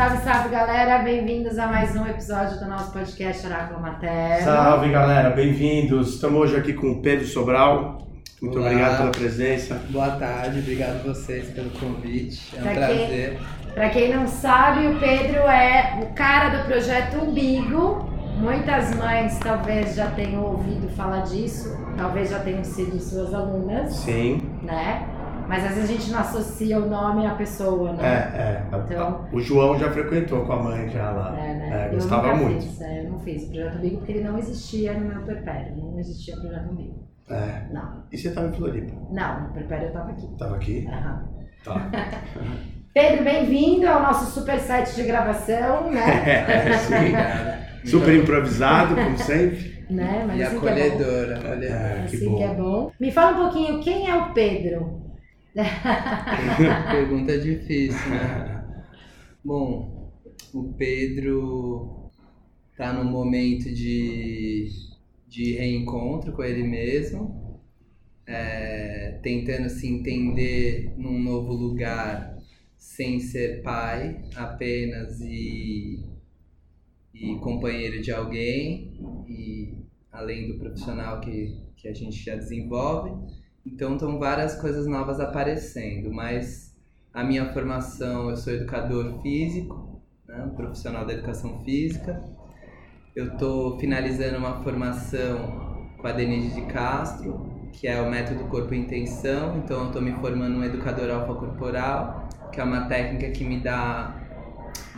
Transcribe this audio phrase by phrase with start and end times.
[0.00, 0.98] Salve, salve galera!
[1.00, 4.44] Bem-vindos a mais um episódio do nosso podcast Oráculo Materno.
[4.46, 6.14] Salve galera, bem-vindos.
[6.14, 7.98] Estamos hoje aqui com o Pedro Sobral.
[8.40, 8.68] Muito Olá.
[8.68, 9.74] obrigado pela presença.
[9.90, 12.40] Boa tarde, obrigado a vocês pelo convite.
[12.56, 13.40] É um Pra prazer.
[13.74, 18.08] Pra quem não sabe, o Pedro é o cara do projeto Umbigo.
[18.38, 24.40] Muitas mães talvez já tenham ouvido falar disso, talvez já tenham sido suas alunas, Sim,
[24.62, 25.06] né?
[25.50, 28.62] Mas às vezes a gente não associa o nome à pessoa, é, né?
[28.72, 28.76] é.
[28.94, 31.36] Então- O João já frequentou com a mãe já lá.
[31.36, 31.70] É, né?
[31.72, 32.62] É, eu gostava nunca muito.
[32.62, 35.76] Fiz, é, eu não fiz o projeto Umbigo porque ele não existia no meu perpério.
[35.76, 37.08] Não existia o projeto Umbigo.
[37.28, 37.62] É.
[37.72, 38.92] Não, E você tava em Floripa?
[39.10, 40.28] não, no perpério eu tava aqui.
[40.38, 40.88] Tava aqui?
[40.88, 41.24] Aham.
[41.64, 41.90] Tá.
[42.94, 46.04] Pedro, bem-vindo ao nosso super set de gravação, né?
[46.26, 47.90] É, sim.
[47.90, 49.84] Super improvisado, como sempre.
[49.90, 50.24] né?
[50.28, 50.78] Mas E assim que é bom.
[50.80, 51.66] acolhedora, olha.
[51.66, 52.36] É, que assim bom.
[52.36, 52.92] que é bom.
[53.00, 55.09] Me fala um pouquinho, quem é o Pedro?
[56.92, 58.84] Pergunta difícil, né?
[59.44, 60.12] Bom,
[60.54, 62.10] o Pedro
[62.76, 64.68] tá num momento de,
[65.26, 67.60] de reencontro com ele mesmo,
[68.26, 72.38] é, tentando se entender num novo lugar
[72.76, 76.04] sem ser pai apenas e,
[77.12, 78.92] e companheiro de alguém,
[79.28, 79.74] e
[80.12, 83.39] além do profissional que, que a gente já desenvolve.
[83.64, 86.74] Então estão várias coisas novas aparecendo, mas
[87.12, 92.22] a minha formação, eu sou educador físico, né, profissional da educação física.
[93.14, 98.72] Eu estou finalizando uma formação com a Denise de Castro, que é o método corpo
[98.72, 99.58] intenção.
[99.58, 103.60] Então eu estou me formando um educador alfa corporal, que é uma técnica que me
[103.60, 104.16] dá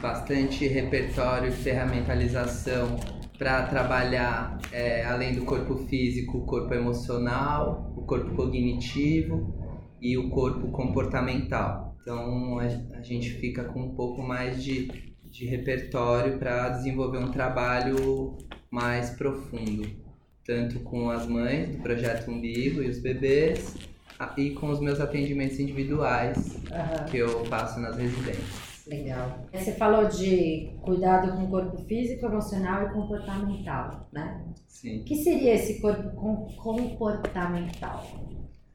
[0.00, 2.96] bastante repertório e ferramentalização
[3.42, 9.52] para trabalhar é, além do corpo físico, o corpo emocional, o corpo cognitivo
[10.00, 11.96] e o corpo comportamental.
[12.00, 14.86] Então a, gente fica com um pouco mais de,
[15.24, 18.38] de repertório para desenvolver um trabalho
[18.70, 19.90] mais profundo,
[20.46, 23.76] tanto com as mães do projeto Umbigo e os bebês,
[24.36, 28.71] e com os meus atendimentos individuais Aham, que eu faço nas residências.
[28.86, 29.46] Legal.
[29.52, 34.44] Você falou de cuidado com o corpo físico, emocional e comportamental, né?
[34.66, 35.00] Sim.
[35.00, 38.04] O que seria esse corpo com- comportamental?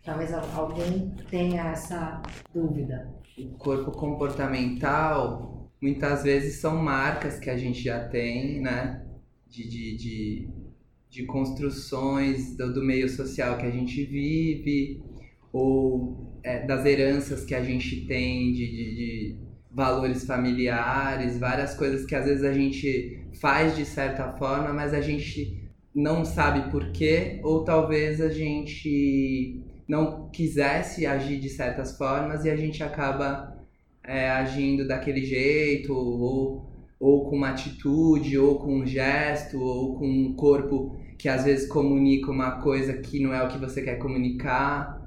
[0.03, 2.21] Talvez al- alguém tenha essa
[2.53, 3.13] dúvida.
[3.37, 9.05] O corpo comportamental muitas vezes são marcas que a gente já tem, né?
[9.47, 10.49] De, de, de,
[11.09, 15.01] de construções do, do meio social que a gente vive,
[15.51, 22.05] ou é, das heranças que a gente tem de, de, de valores familiares, várias coisas
[22.05, 26.91] que às vezes a gente faz de certa forma, mas a gente não sabe por
[26.91, 33.57] quê, ou talvez a gente não quisesse agir de certas formas e a gente acaba
[34.03, 40.07] é, agindo daquele jeito, ou, ou com uma atitude, ou com um gesto, ou com
[40.07, 43.95] um corpo que às vezes comunica uma coisa que não é o que você quer
[43.95, 45.01] comunicar.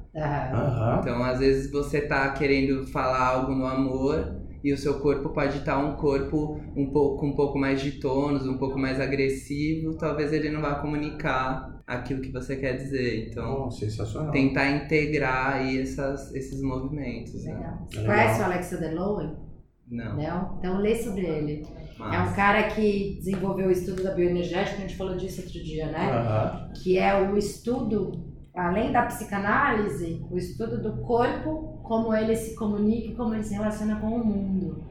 [0.53, 0.99] Aham.
[1.01, 5.59] Então, às vezes você tá querendo falar algo no amor e o seu corpo pode
[5.59, 9.97] estar um corpo um pouco com um pouco mais de tônus, um pouco mais agressivo,
[9.97, 13.29] talvez ele não vá comunicar aquilo que você quer dizer.
[13.31, 14.31] Então, Oh, sensacional.
[14.31, 17.79] tentar integrar aí essas, esses movimentos, né?
[17.95, 19.37] Conhece o Alexander Lowen?
[19.91, 20.17] Não.
[20.17, 20.57] Não?
[20.59, 21.67] Então lê sobre ele.
[21.99, 25.87] É um cara que desenvolveu o estudo da bioenergética, a gente falou disso outro dia,
[25.91, 26.71] né?
[26.83, 28.13] Que é o estudo,
[28.55, 33.97] além da psicanálise, o estudo do corpo, como ele se comunica como ele se relaciona
[33.97, 34.85] com o mundo.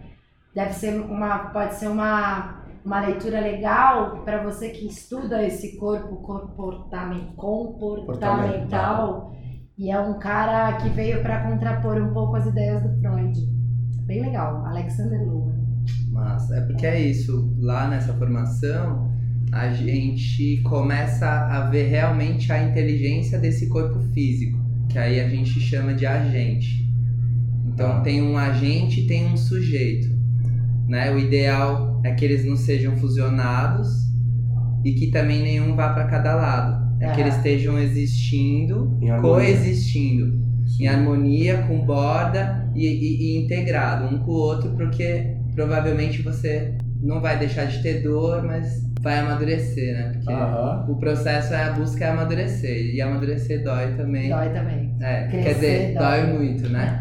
[0.53, 6.17] Deve ser uma, pode ser uma, uma leitura legal para você que estuda esse corpo
[6.17, 9.33] comportamen- comportamental
[9.77, 13.39] e é um cara que veio para contrapor um pouco as ideias do Freud.
[14.05, 15.55] Bem legal, Alexander Lowen.
[16.11, 17.49] mas é porque é isso.
[17.59, 19.09] Lá nessa formação,
[19.53, 24.59] a gente começa a ver realmente a inteligência desse corpo físico,
[24.89, 26.88] que aí a gente chama de agente.
[27.79, 28.01] Então Ah.
[28.01, 30.09] tem um agente e tem um sujeito.
[30.85, 31.13] Né?
[31.13, 33.87] O ideal é que eles não sejam fusionados
[34.83, 36.89] e que também nenhum vá para cada lado.
[36.99, 37.19] É que Aham.
[37.21, 40.37] eles estejam existindo, Em coexistindo,
[40.67, 40.83] Sim.
[40.83, 46.75] em harmonia, com borda e, e- e integrado um com o outro, porque provavelmente você
[47.01, 50.11] não vai deixar de ter dor, mas vai amadurecer, né?
[50.13, 50.85] Porque Aham.
[50.89, 52.93] o processo é a busca é amadurecer.
[52.93, 54.29] E amadurecer dói também.
[54.29, 54.95] Dói também.
[55.01, 56.21] É, Crescer quer dizer, dói.
[56.21, 56.33] dói.
[56.33, 56.99] muito, né?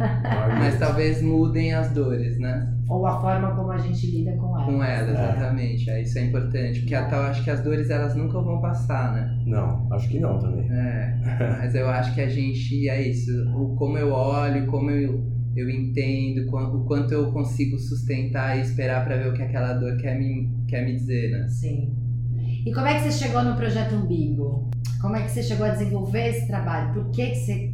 [0.59, 2.73] Mas talvez mudem as dores, né?
[2.89, 4.65] Ou a forma como a gente lida com ela.
[4.65, 5.91] Com ela, exatamente.
[5.91, 6.81] É, isso é importante.
[6.81, 9.39] Porque até eu acho que as dores elas nunca vão passar, né?
[9.47, 10.71] Não, acho que não também.
[10.71, 11.15] É,
[11.59, 13.31] mas eu acho que a gente é isso.
[13.55, 15.23] O, como eu olho, como eu,
[15.57, 19.97] eu entendo, o quanto eu consigo sustentar e esperar pra ver o que aquela dor
[19.97, 21.49] quer me, quer me dizer, né?
[21.49, 21.91] Sim.
[22.65, 24.69] E como é que você chegou no projeto Umbigo?
[25.01, 26.93] Como é que você chegou a desenvolver esse trabalho?
[26.93, 27.73] Por que, que você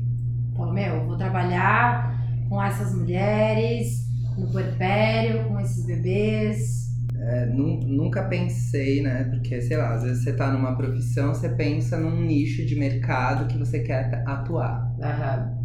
[0.57, 2.15] falou, meu, vou trabalhar
[2.49, 4.07] com essas mulheres
[4.37, 6.85] no puerpério, com esses bebês?
[7.17, 9.25] É, nu- nunca pensei, né?
[9.25, 13.47] Porque, sei lá, às vezes você tá numa profissão, você pensa num nicho de mercado
[13.49, 14.93] que você quer atuar.
[15.01, 15.64] Aham.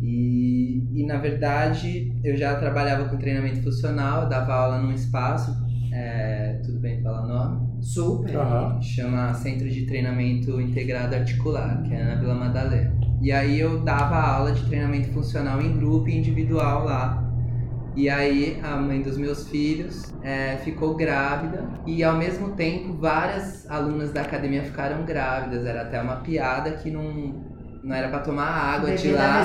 [0.00, 5.56] E, e na verdade, eu já trabalhava com treinamento funcional, eu dava aula num espaço,
[5.92, 7.82] é, tudo bem falar o nome?
[7.82, 8.36] Super.
[8.36, 8.80] Aham.
[8.80, 12.98] chama Centro de Treinamento Integrado Articular, que é na Vila Madalena.
[13.20, 17.24] E aí eu dava aula de treinamento funcional em grupo e individual lá.
[17.96, 23.68] E aí a mãe dos meus filhos é, ficou grávida e ao mesmo tempo várias
[23.68, 25.66] alunas da academia ficaram grávidas.
[25.66, 27.42] Era até uma piada que não,
[27.88, 29.44] não era pra tomar água de lá,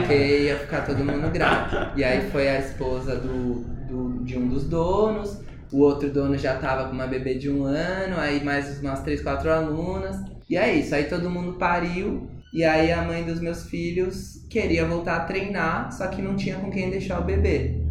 [0.00, 0.14] porque
[0.44, 1.92] ia ficar todo mundo grávido.
[1.98, 3.54] E aí foi a esposa do,
[3.88, 5.40] do- de um dos donos,
[5.72, 9.22] o outro dono já tava com uma bebê de um ano, aí mais umas três,
[9.22, 10.16] quatro alunas.
[10.50, 12.28] E é isso, aí todo mundo pariu.
[12.52, 16.56] E aí a mãe dos meus filhos queria voltar a treinar, só que não tinha
[16.56, 17.82] com quem deixar o bebê.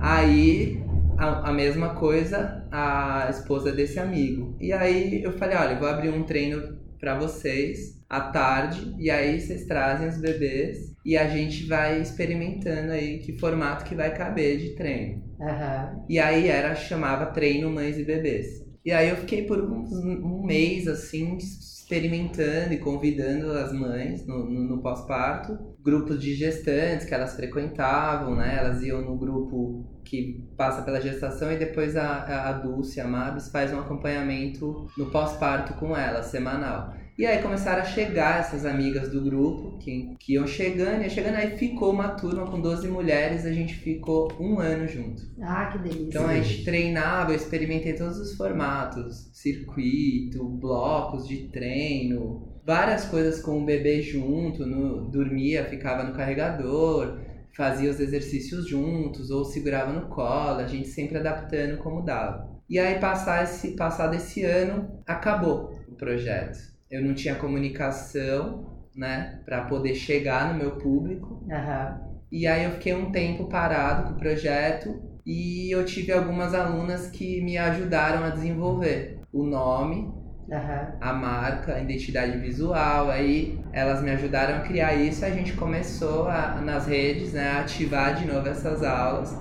[0.00, 0.80] Aí
[1.16, 4.56] a, a mesma coisa a esposa desse amigo.
[4.60, 9.10] E aí eu falei, olha, eu vou abrir um treino pra vocês à tarde e
[9.10, 14.14] aí vocês trazem os bebês e a gente vai experimentando aí que formato que vai
[14.14, 15.22] caber de treino.
[15.40, 16.04] Aham.
[16.08, 18.64] E aí era, chamava Treino Mães e Bebês.
[18.84, 24.44] E aí eu fiquei por uns- um mês, assim, experimentando e convidando as mães no,
[24.48, 25.58] no, no pós-parto.
[25.82, 28.56] Grupos de gestantes que elas frequentavam, né?
[28.58, 33.48] Elas iam no grupo que passa pela gestação e depois a, a, Dulce, a Mabs,
[33.50, 36.94] faz um acompanhamento no pós-parto com elas, semanal.
[37.16, 41.36] E aí começaram a chegar essas amigas do grupo, que, que iam chegando, ia chegando,
[41.36, 45.22] aí ficou uma turma com 12 mulheres, a gente ficou um ano junto.
[45.40, 46.08] Ah, que delícia.
[46.08, 53.40] Então a gente treinava, eu experimentei todos os formatos, circuito, blocos de treino, várias coisas
[53.40, 57.20] com o bebê junto, no, dormia, ficava no carregador,
[57.56, 62.52] fazia os exercícios juntos ou segurava no colo, a gente sempre adaptando como dava.
[62.68, 66.73] E aí passar esse, passado esse ano, acabou o projeto.
[66.94, 71.44] Eu não tinha comunicação, né, para poder chegar no meu público.
[71.50, 72.00] Aham.
[72.30, 77.08] E aí eu fiquei um tempo parado com o projeto e eu tive algumas alunas
[77.08, 80.12] que me ajudaram a desenvolver o nome,
[80.52, 80.92] Aham.
[81.00, 83.10] a marca, a identidade visual.
[83.10, 87.60] Aí elas me ajudaram a criar isso a gente começou a, nas redes né, a
[87.60, 89.34] ativar de novo essas aulas.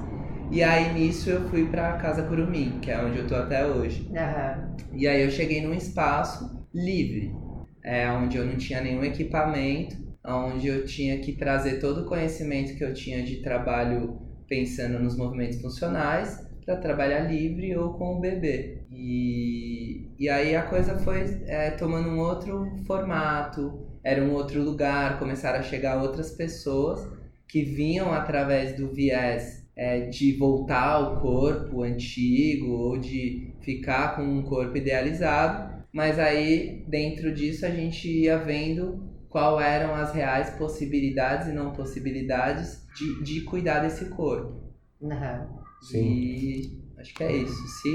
[0.50, 4.12] E aí nisso eu fui para Casa Curumim, que é onde eu tô até hoje.
[4.16, 4.76] Aham.
[4.94, 7.43] E aí eu cheguei num espaço livre,
[7.84, 9.96] é, onde eu não tinha nenhum equipamento,
[10.26, 15.18] onde eu tinha que trazer todo o conhecimento que eu tinha de trabalho pensando nos
[15.18, 18.84] movimentos funcionais para trabalhar livre ou com o bebê.
[18.90, 25.20] E, e aí a coisa foi é, tomando um outro formato, era um outro lugar,
[25.20, 27.06] começaram a chegar outras pessoas
[27.48, 34.24] que vinham através do viés é, de voltar ao corpo antigo ou de ficar com
[34.24, 40.50] um corpo idealizado, mas aí dentro disso a gente ia vendo qual eram as reais
[40.52, 44.62] possibilidades e não possibilidades de, de cuidar desse corpo.
[45.04, 45.48] Aham.
[45.82, 46.04] Sim.
[46.06, 47.68] E acho que é isso.
[47.68, 47.90] Se,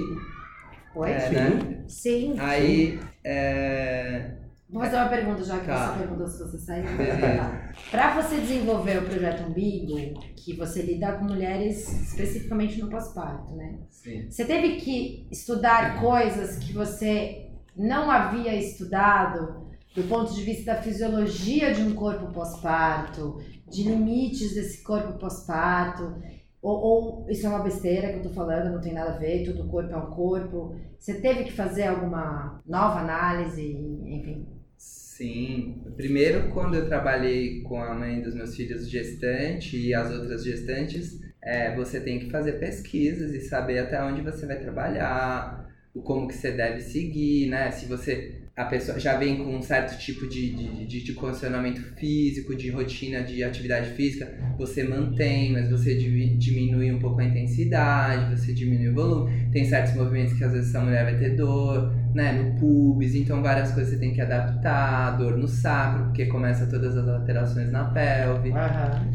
[0.94, 1.10] Oi?
[1.10, 1.34] é, Sim.
[1.34, 1.84] né?
[1.88, 2.34] Sim.
[2.38, 4.34] Aí, é,
[4.70, 5.92] Vou fazer uma pergunta já que Tá.
[5.94, 6.84] você perguntou se você saiu.
[6.96, 7.62] Beleza.
[7.90, 9.96] Para você desenvolver o projeto Umbigo,
[10.36, 13.78] que você lida com mulheres especificamente no pós-parto, né?
[13.90, 14.30] sim.
[14.30, 17.47] Você teve que estudar coisas que você
[17.78, 24.54] não havia estudado do ponto de vista da fisiologia de um corpo pós-parto, de limites
[24.54, 26.14] desse corpo pós-parto,
[26.60, 29.44] ou, ou isso é uma besteira que eu tô falando, não tem nada a ver,
[29.44, 30.76] todo corpo é um corpo.
[30.98, 34.46] Você teve que fazer alguma nova análise, enfim.
[34.76, 35.82] Sim.
[35.96, 41.20] Primeiro, quando eu trabalhei com a mãe dos meus filhos gestante e as outras gestantes,
[41.42, 45.67] é, você tem que fazer pesquisas e saber até onde você vai trabalhar,
[46.02, 47.70] como que você deve seguir, né?
[47.70, 51.80] Se você a pessoa já vem com um certo tipo de, de, de, de condicionamento
[51.94, 54.28] físico, de rotina de atividade física,
[54.58, 59.48] você mantém, mas você diminui um pouco a intensidade, você diminui o volume.
[59.52, 63.40] Tem certos movimentos que às vezes essa mulher vai ter dor, né, no pubis, então
[63.42, 67.84] várias coisas você tem que adaptar, dor no sacro, porque começa todas as alterações na
[67.84, 68.50] pelve.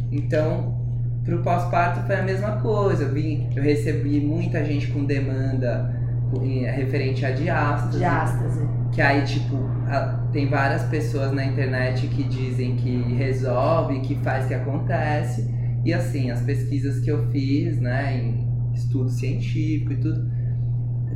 [0.09, 0.81] Então,
[1.25, 3.03] pro pós-parto foi a mesma coisa.
[3.03, 6.02] Eu, vim, eu recebi muita gente com demanda em-
[6.39, 7.97] referente a diástase.
[7.97, 8.67] Diástase.
[8.91, 9.55] Que aí, tipo,
[9.87, 15.47] a- tem várias pessoas na internet que dizem que resolve, que faz, que acontece.
[15.83, 20.31] E assim, as pesquisas que eu fiz, né, em estudo científico e tudo,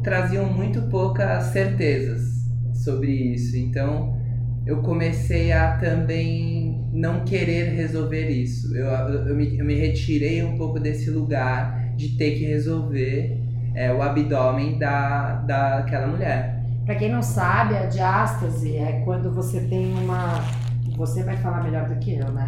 [0.04, 2.22] traziam muito poucas certezas
[2.74, 3.56] sobre isso.
[3.58, 4.16] Então,
[4.66, 8.76] eu comecei a também não querer resolver isso.
[8.76, 13.42] Eu, eu, eu me, eu me retirei um pouco desse lugar de ter que resolver
[13.78, 16.64] é, o abdômen da, daquela mulher.
[16.84, 20.44] Pra quem não sabe, a diástase é quando você tem uma.
[20.98, 22.48] Você vai falar melhor do que eu, né?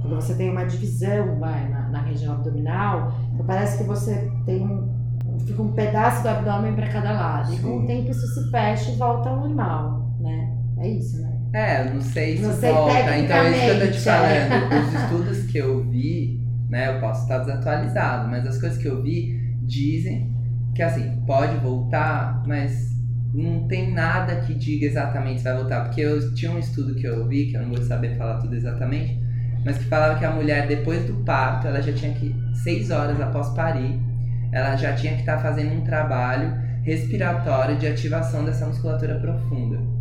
[0.00, 4.62] Quando você tem uma divisão vai, na, na região abdominal, então parece que você tem
[4.62, 4.94] um.
[5.44, 7.52] Fica um pedaço do abdômen para cada lado.
[7.52, 7.86] E com o Sim.
[7.88, 10.56] tempo isso se fecha e volta ao normal, né?
[10.78, 11.32] É isso, né?
[11.52, 13.18] É, eu não sei se Não sei volta.
[13.18, 14.86] Então é isso que eu tô te falando.
[14.86, 19.02] Os estudos que eu vi, né, eu posso estar desatualizado, mas as coisas que eu
[19.02, 20.33] vi dizem
[20.74, 22.92] que assim, pode voltar, mas
[23.32, 25.84] não tem nada que diga exatamente se vai voltar.
[25.84, 28.54] Porque eu tinha um estudo que eu vi, que eu não vou saber falar tudo
[28.54, 29.20] exatamente,
[29.64, 33.20] mas que falava que a mulher, depois do parto, ela já tinha que, seis horas
[33.20, 33.98] após parir,
[34.52, 36.52] ela já tinha que estar fazendo um trabalho
[36.82, 39.93] respiratório de ativação dessa musculatura profunda.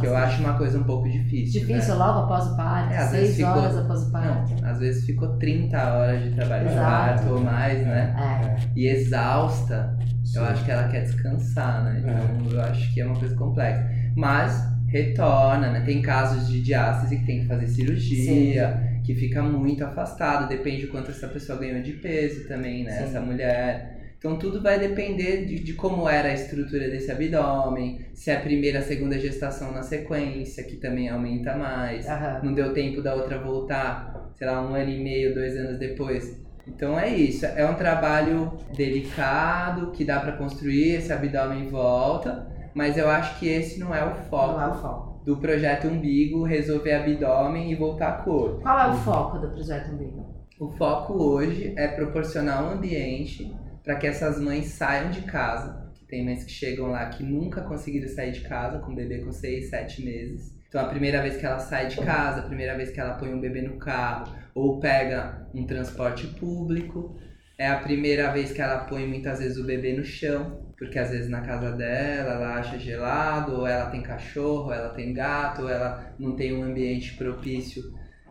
[0.00, 1.60] Que eu acho uma coisa um pouco difícil.
[1.60, 2.04] Difícil né?
[2.04, 4.54] logo após o parto, É, às vezes seis ficou- horas após o parto.
[4.62, 8.14] Não, às vezes ficou 30 horas de trabalho de parto ou mais, né?
[8.18, 8.56] É.
[8.76, 9.96] E exausta,
[10.34, 12.00] eu acho que ela quer descansar, né?
[12.00, 13.88] Então eu acho que é uma coisa complexa.
[14.16, 15.80] Mas retorna, né?
[15.80, 20.92] Tem casos de diástase que tem que fazer cirurgia, que fica muito afastado, depende do
[20.92, 22.90] quanto essa pessoa ganhou de peso também, né?
[22.90, 23.04] Sim.
[23.04, 23.95] Essa mulher.
[24.18, 28.40] Então tudo vai depender de, de como era a estrutura desse abdômen, se é a
[28.40, 32.40] primeira, a segunda gestação na sequência, que também aumenta mais Aham.
[32.42, 36.40] não deu tempo da outra voltar, sei lá, um ano e meio, dois anos depois.
[36.66, 42.96] Então é isso, é um trabalho delicado que dá pra construir, esse abdômen volta, mas
[42.98, 45.20] eu acho que esse não é o Qual é foco o foco?
[45.24, 48.60] do projeto Umbigo, resolver abdômen e voltar a cor.
[48.62, 50.26] Qual é o foco do projeto Umbigo?
[50.58, 53.54] O foco hoje é proporcionar um ambiente
[53.86, 55.86] para que essas mães saiam de casa.
[56.08, 59.30] Tem mães que chegam lá que nunca conseguiram sair de casa com um bebê com
[59.30, 60.52] 6, 7 meses.
[60.68, 63.32] Então a primeira vez que ela sai de casa, a primeira vez que ela põe
[63.32, 67.16] um bebê no carro ou pega um transporte público,
[67.56, 71.10] é a primeira vez que ela põe muitas vezes o bebê no chão, porque às
[71.10, 75.62] vezes na casa dela ela acha gelado, ou ela tem cachorro, ou ela tem gato,
[75.62, 77.84] ou ela não tem um ambiente propício,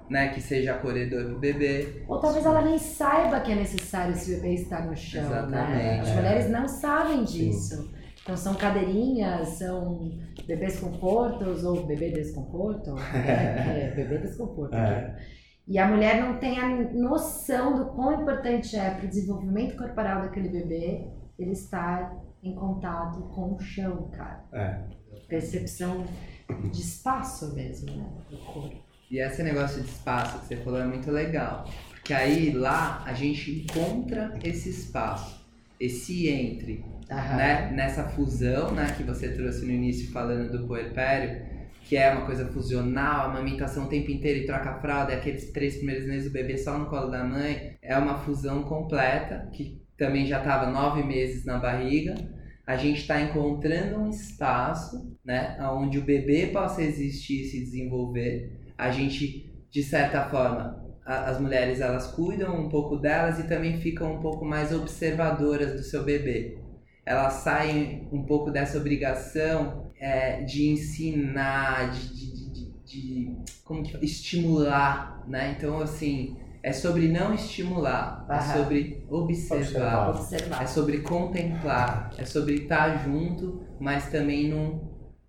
[0.09, 2.03] né, que seja acolhedor pro bebê.
[2.07, 5.37] Ou talvez ela nem saiba que é necessário esse bebê estar no chão, né?
[5.37, 6.09] Exatamente.
[6.09, 7.93] As mulheres não sabem disso.
[8.23, 10.11] Então são cadeirinhas, são
[10.47, 12.93] bebês confortos ou bebê desconforto.
[12.95, 13.91] né?
[13.91, 14.75] É, bebê desconforto.
[14.75, 15.15] É.
[15.67, 20.21] E a mulher não tem a noção do quão importante é para o desenvolvimento corporal
[20.21, 21.07] daquele bebê
[21.37, 24.43] ele estar em contato com o chão, cara.
[24.53, 24.79] É.
[25.27, 26.05] Percepção
[26.71, 28.05] de espaço mesmo, né?
[28.29, 28.84] Do corpo.
[29.09, 31.69] E esse negócio de espaço que você falou é muito legal.
[31.91, 35.43] Porque aí lá a gente encontra esse espaço,
[35.79, 37.35] esse entre, Aham.
[37.35, 37.71] né?
[37.71, 41.45] Nessa fusão, né, que você trouxe no início falando do puerpério,
[41.83, 45.17] que é uma coisa fusional, a amamentação o tempo inteiro e troca a fralda, é
[45.17, 49.47] aqueles três primeiros meses do bebê só no colo da mãe, é uma fusão completa,
[49.53, 52.15] que também já estava nove meses na barriga.
[52.65, 58.64] A gente está encontrando um espaço, né, onde o bebê possa existir e se desenvolver.
[58.77, 63.77] A gente, de certa forma, a- as mulheres elas cuidam um pouco delas e também
[63.79, 66.57] ficam um pouco mais observadoras do seu bebê
[67.05, 73.83] elas saem um pouco dessa obrigação é, de ensinar, de, de, de- de- de- como
[73.83, 75.55] que, estimular, né?
[75.55, 78.57] Então, assim, é sobre não estimular, é Aham.
[78.57, 80.63] sobre observar, Observar.
[80.63, 84.84] é sobre contemplar, é sobre estar junto, mas também não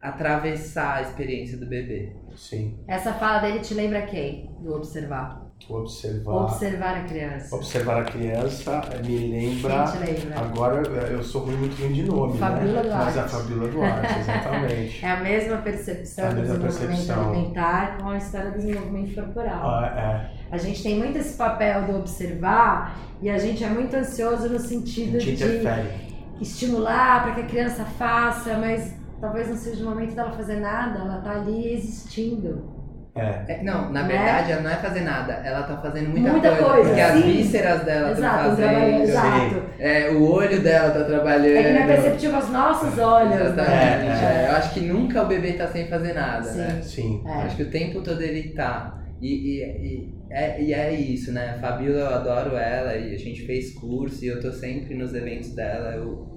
[0.08, 2.12] atravessar a experiência do bebê.
[2.36, 2.78] Sim.
[2.86, 4.50] Essa fala dele te lembra quem?
[4.60, 5.44] Do observar.
[5.70, 6.34] Observar.
[6.44, 7.56] Observar a criança.
[7.56, 9.84] Observar a criança eh, me lembra.
[9.90, 10.40] Quem te lembra?
[10.40, 12.90] Agora eu sou ruim muito ruim de nome, Fabiola né?
[12.94, 13.18] Mas Duarte.
[13.18, 15.04] a Fabiola Duarte, exatamente.
[15.04, 17.30] É a mesma percepção É a do mesma desenvolvimento percepção.
[17.30, 19.66] alimentar com a história do desenvolvimento corporal.
[19.66, 24.50] Ah, A gente tem muito esse papel do observar e a gente é muito ansioso
[24.50, 24.58] no é.
[24.58, 25.88] sentido Te de interfere.
[26.38, 28.94] estimular para que a criança faça, mas
[29.26, 32.76] talvez não seja o momento dela fazer nada, ela tá ali existindo.
[33.14, 33.44] É.
[33.48, 34.08] É, não, na Né?
[34.08, 37.12] verdade ela não é fazer nada, ela tá fazendo muita, Muita coisa, coisa, porque as
[37.14, 37.22] sim.
[37.22, 39.62] vísceras dela estão fazendo, exato.
[39.78, 41.56] é, o olho dela tá trabalhando.
[41.56, 43.64] É que não é perceptível aos nossos olhos, Exatamente.
[43.64, 44.42] né?
[44.42, 44.50] É, é.
[44.50, 46.58] Eu acho que nunca o bebê tá sem fazer nada, Sim.
[46.58, 46.80] né?
[46.82, 47.22] Sim.
[47.26, 47.32] É.
[47.44, 49.02] Acho que o tempo todo ele tá.
[49.20, 51.54] E, e, e, é, e é isso, né?
[51.56, 55.14] A Fabiola, eu adoro ela e a gente fez curso e eu tô sempre nos
[55.14, 55.94] eventos dela.
[55.94, 56.35] Eu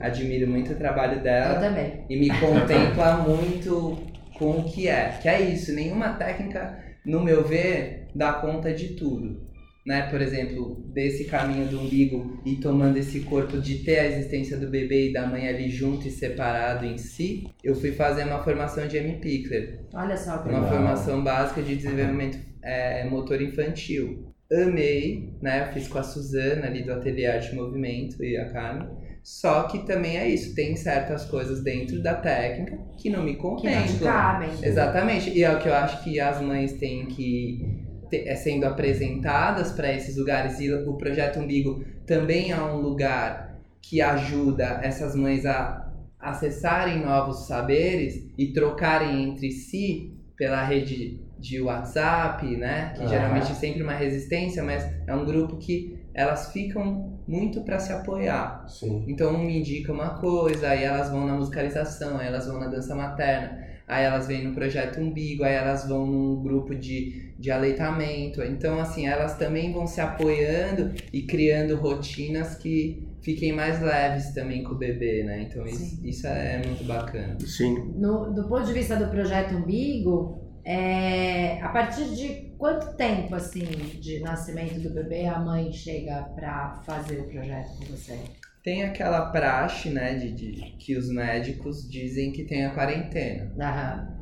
[0.00, 2.04] admiro muito o trabalho Eu dela também.
[2.08, 3.98] e me contempla muito
[4.38, 5.18] com o que é.
[5.22, 9.44] Que é isso, nenhuma técnica, no meu ver, dá conta de tudo.
[9.86, 10.02] Né?
[10.10, 14.66] Por exemplo, desse caminho do umbigo e tomando esse corpo de ter a existência do
[14.68, 18.88] bebê e da mãe ali junto e separado em si, eu fui fazer uma formação
[18.88, 19.12] de M.
[19.20, 19.84] Pickler.
[19.94, 20.72] Olha só, que Uma Legal.
[20.72, 24.32] formação básica de desenvolvimento é, motor infantil.
[24.52, 25.68] Amei, né?
[25.68, 28.88] Eu fiz com a Suzana ali do Ateliê Arte Movimento e a Carmen.
[29.26, 33.42] Só que também é isso, tem certas coisas dentro da técnica que não me que
[33.42, 34.50] não cabem.
[34.62, 39.72] Exatamente, e é o que eu acho que as mães têm que é sendo apresentadas
[39.72, 45.44] para esses lugares e o projeto Umbigo também é um lugar que ajuda essas mães
[45.44, 52.92] a acessarem novos saberes e trocarem entre si pela rede de WhatsApp, né?
[52.96, 53.08] Que Ah.
[53.08, 57.92] geralmente é sempre uma resistência, mas é um grupo que elas ficam muito para se
[57.92, 58.66] apoiar.
[58.68, 59.04] Sim.
[59.08, 62.68] Então um me indica uma coisa, aí elas vão na musicalização, aí elas vão na
[62.68, 67.50] dança materna, aí elas vêm no projeto Umbigo, aí elas vão num grupo de, de
[67.50, 68.42] aleitamento.
[68.42, 74.62] Então, assim, elas também vão se apoiando e criando rotinas que fiquem mais leves também
[74.62, 75.42] com o bebê, né?
[75.42, 77.36] Então isso, isso é muito bacana.
[77.40, 77.92] Sim.
[77.96, 83.64] No, do ponto de vista do projeto Umbigo, é, a partir de quanto tempo, assim,
[84.00, 88.18] de nascimento do bebê, a mãe chega para fazer o projeto com você?
[88.64, 93.54] Tem aquela praxe, né, de, de- que os médicos dizem que tem a quarentena.
[93.60, 94.16] Aham.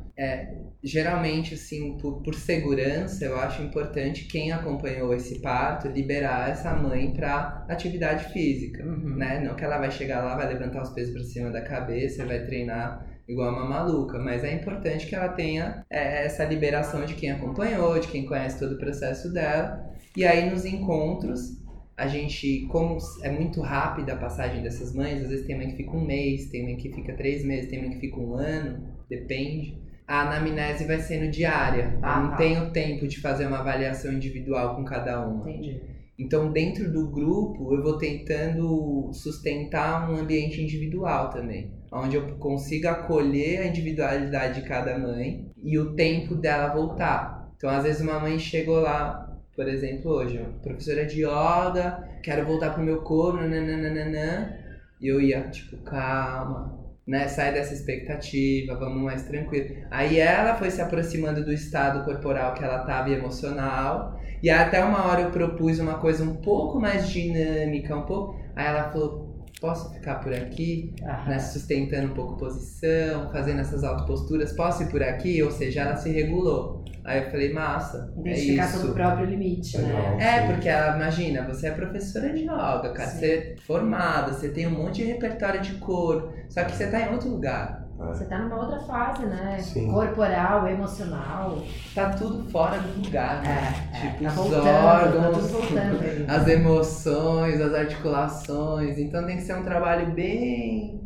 [0.83, 7.11] Geralmente, assim, por, por segurança, eu acho importante quem acompanhou esse parto liberar essa mãe
[7.11, 9.15] para atividade física, Uhum.
[9.15, 9.39] né?
[9.39, 12.45] Não que ela vai chegar lá, vai levantar os pesos para cima da cabeça, vai
[12.45, 17.31] treinar igual uma maluca, mas é importante que ela tenha é, essa liberação de quem
[17.31, 19.89] acompanhou, de quem conhece todo o processo dela.
[20.15, 21.57] E aí nos encontros,
[21.97, 25.77] a gente, como é muito rápida a passagem dessas mães, às vezes tem mãe que
[25.77, 28.83] fica um mês, tem mãe que fica três meses, tem mãe que fica um ano,
[29.09, 29.77] depende.
[30.07, 31.93] A anamnese vai sendo diária.
[31.95, 32.35] Eu Ah, não tá.
[32.35, 35.49] tenho tempo de fazer uma avaliação individual com cada uma.
[35.49, 35.81] Entendi.
[36.17, 42.91] Então, dentro do grupo, eu vou tentando sustentar um ambiente individual também, onde eu consiga
[42.91, 47.49] acolher a individualidade de cada mãe e o tempo dela voltar.
[47.57, 52.71] Então, às vezes, uma mãe chegou lá, por exemplo, hoje, professora de yoga, quero voltar
[52.71, 54.59] pro meu corpo, nananana,
[54.99, 57.27] e eu ia, tipo, calma, né?
[57.27, 59.75] Sai dessa expectativa, vamos mais tranquilo.
[59.91, 64.83] Aí ela foi se aproximando do estado corporal que ela tava e emocional, e até
[64.83, 68.39] uma hora eu propus uma coisa um pouco mais dinâmica, um pouco.
[68.55, 69.24] Aí ela falou:
[69.65, 71.29] posso ficar por aqui, Aham.
[71.29, 75.41] né, sustentando um pouco posição, fazendo essas autoposturas, posso ir por aqui?
[75.41, 76.85] Ou seja, ela se regulou.
[77.03, 78.79] Aí eu falei: massa, é Identificar isso.
[78.79, 80.17] seu próprio limite, né?
[80.19, 83.19] É, porque ela, imagina, você é professora de yoga, cara, Sim.
[83.19, 87.01] você é formada, você tem um monte de repertório de corpo, só que você tá
[87.01, 87.84] em outro lugar.
[87.97, 89.57] Você tá numa outra fase, né?
[89.59, 89.91] Sim.
[89.91, 91.61] Corporal, emocional.
[91.93, 93.73] Tá tudo fora do lugar, né?
[93.93, 96.25] É, tipo, tá os voltando, tá tudo órgãos, voltando aí.
[96.27, 98.97] as emoções, as articulações.
[98.97, 101.01] Então tem que ser um trabalho bem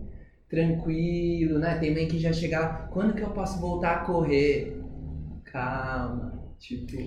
[0.49, 1.77] tranquilo, né?
[1.77, 4.81] Tem mãe que já chega lá, quando que eu posso voltar a correr?
[5.45, 6.97] Calma, tipo,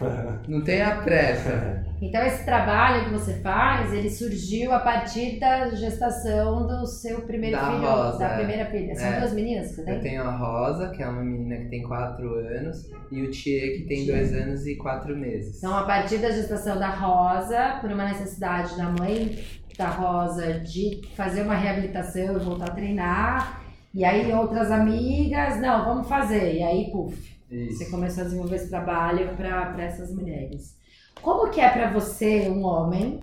[0.48, 1.84] não tenha pressa.
[2.00, 7.56] Então esse trabalho que você faz, ele surgiu a partir da gestação do seu primeiro
[7.56, 8.36] Da filho, Rosa, da é.
[8.38, 8.94] primeira filha.
[8.96, 9.20] São É.
[9.20, 10.00] duas meninas que você Eu tem?
[10.00, 13.84] tenho a Rosa, que é uma menina que tem 4 anos, e o Thier, que
[13.86, 14.16] tem Thier.
[14.16, 15.58] 2 anos e 4 meses.
[15.58, 19.38] Então, a partir da gestação da Rosa, por uma necessidade da mãe
[19.78, 23.62] da Rosa de fazer uma reabilitação e voltar a treinar,
[23.94, 26.54] e aí outras amigas, não, vamos fazer.
[26.56, 27.16] E aí, puf,
[27.52, 27.90] você Isso.
[27.90, 30.80] começou a desenvolver esse trabalho para essas mulheres.
[31.20, 33.20] Como que é para você, um homem?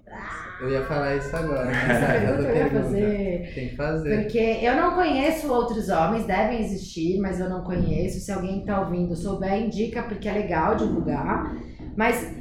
[0.62, 1.72] Eu ia falar isso agora.
[1.72, 2.20] Essa né?
[2.20, 3.52] pergunta eu ia fazer.
[3.56, 4.22] Tem que fazer.
[4.22, 8.20] Porque eu não conheço outros homens, devem existir, mas eu não conheço.
[8.20, 11.58] Se alguém tá ouvindo, souber, indica, porque é legal divulgar.
[11.98, 12.32] Mas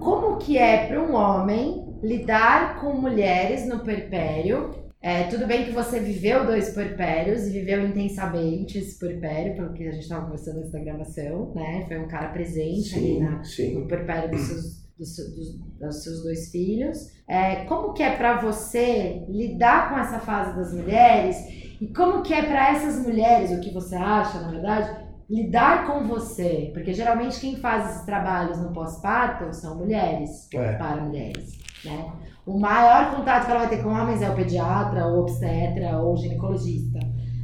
[0.00, 4.85] como que é para um homem lidar com mulheres no perpério?
[5.06, 9.86] É, tudo bem que você viveu dois puerpérios e viveu intensamente esse puerpério, pelo que
[9.86, 11.84] a gente estava conversando antes da gravação, né?
[11.86, 13.74] Foi um cara presente ali na, Sim, sim.
[13.78, 16.98] no puerpério dos seus dos, dos, dos seus dois filhos.
[17.28, 21.36] É, como que é para você lidar com essa fase das mulheres
[21.80, 24.90] e como que é para essas mulheres, o que você acha, na verdade,
[25.30, 26.70] lidar com você?
[26.74, 30.72] Porque geralmente quem faz esses trabalhos no pós-parto são mulheres, É.
[30.72, 32.12] para mulheres, né?
[32.46, 36.16] O maior contato que ela vai ter com homens é o pediatra, ou obstetra, ou
[36.16, 36.98] ginecologista.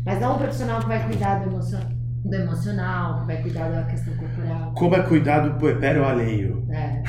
[0.07, 1.79] Mas não o profissional que vai cuidar do, emocio-
[2.25, 4.73] do emocional, que vai cuidar da questão corporal.
[4.77, 6.65] Como é cuidar do puerpério alheio?
[6.71, 7.03] É.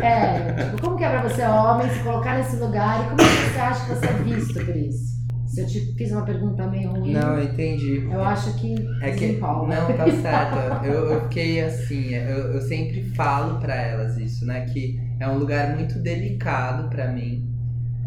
[0.00, 3.24] É, tipo, como que é pra você, homem, se colocar nesse lugar e como que
[3.52, 5.13] você acha que você é visto por isso?
[5.54, 8.08] Se eu te fiz uma pergunta meio ruim, Não, eu entendi.
[8.10, 9.38] eu acho que É que.
[9.38, 10.84] Não, tá certo.
[10.84, 14.62] Eu, eu fiquei assim, eu, eu sempre falo pra elas isso, né?
[14.66, 17.48] Que é um lugar muito delicado pra mim,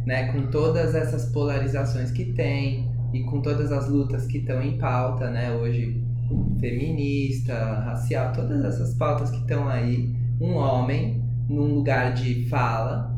[0.05, 0.31] né?
[0.33, 5.29] Com todas essas polarizações que tem e com todas as lutas que estão em pauta,
[5.29, 5.51] né?
[5.55, 6.03] Hoje,
[6.60, 7.53] feminista,
[7.86, 10.13] racial, todas essas pautas que estão aí.
[10.41, 13.16] Um homem num lugar de fala.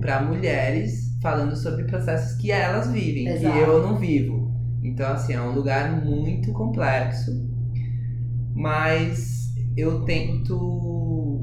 [0.00, 3.54] Para mulheres falando sobre processos que elas vivem, Exato.
[3.54, 4.52] que eu não vivo.
[4.82, 7.32] Então, assim, é um lugar muito complexo,
[8.54, 11.40] mas eu tento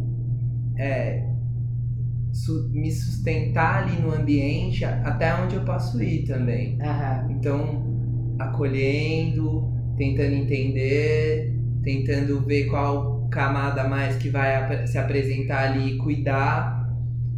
[0.77, 1.27] é,
[2.34, 6.77] su- me sustentar ali no ambiente até onde eu posso ir também.
[6.81, 7.31] Aham.
[7.31, 7.84] Então,
[8.39, 11.53] acolhendo, tentando entender,
[11.84, 16.89] tentando ver qual camada mais que vai ap- se apresentar ali e cuidar,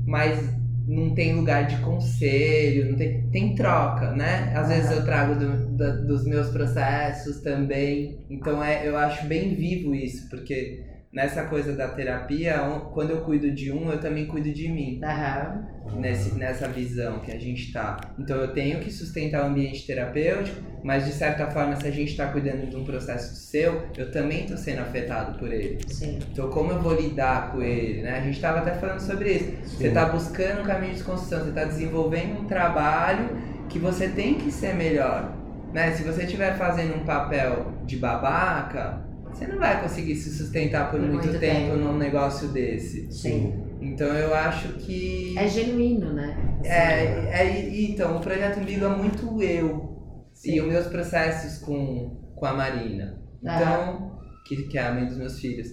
[0.05, 0.53] mas
[0.87, 4.51] não tem lugar de conselho, não tem, tem troca, né?
[4.55, 9.55] Às vezes eu trago do- da- dos meus processos também, então é, eu acho bem
[9.55, 12.57] vivo isso, porque nessa coisa da terapia,
[12.91, 15.63] quando eu cuido de um, eu também cuido de mim Aham.
[15.95, 17.99] nesse, nessa visão que a gente tá.
[18.17, 22.17] Então eu tenho que sustentar o ambiente terapêutico, mas de certa forma, se a gente
[22.17, 25.77] tá cuidando de um processo seu, eu também tô sendo afetado por ele.
[25.87, 26.17] Sim.
[26.31, 28.17] Então como eu vou lidar com ele, né?
[28.17, 29.77] A gente tava até falando sobre isso.
[29.77, 33.29] Você tá buscando um caminho de desconstrução, você tá desenvolvendo um trabalho
[33.69, 35.31] que você tem que ser melhor.
[35.71, 35.91] Né?
[35.91, 39.02] Se você estiver fazendo um papel de babaca,
[39.33, 41.75] você não vai conseguir se sustentar por, Por muito, muito tempo, tempo.
[41.77, 43.11] num negócio desse.
[43.11, 43.53] Sim.
[43.81, 45.37] Então eu acho que.
[45.37, 46.37] É genuíno, né?
[46.59, 50.53] Assim, É, é, então, o projeto Umbigo é muito eu Sim.
[50.53, 53.21] e os meus processos com, com a Marina.
[53.41, 55.67] Então, que, que é a mãe dos meus filhos.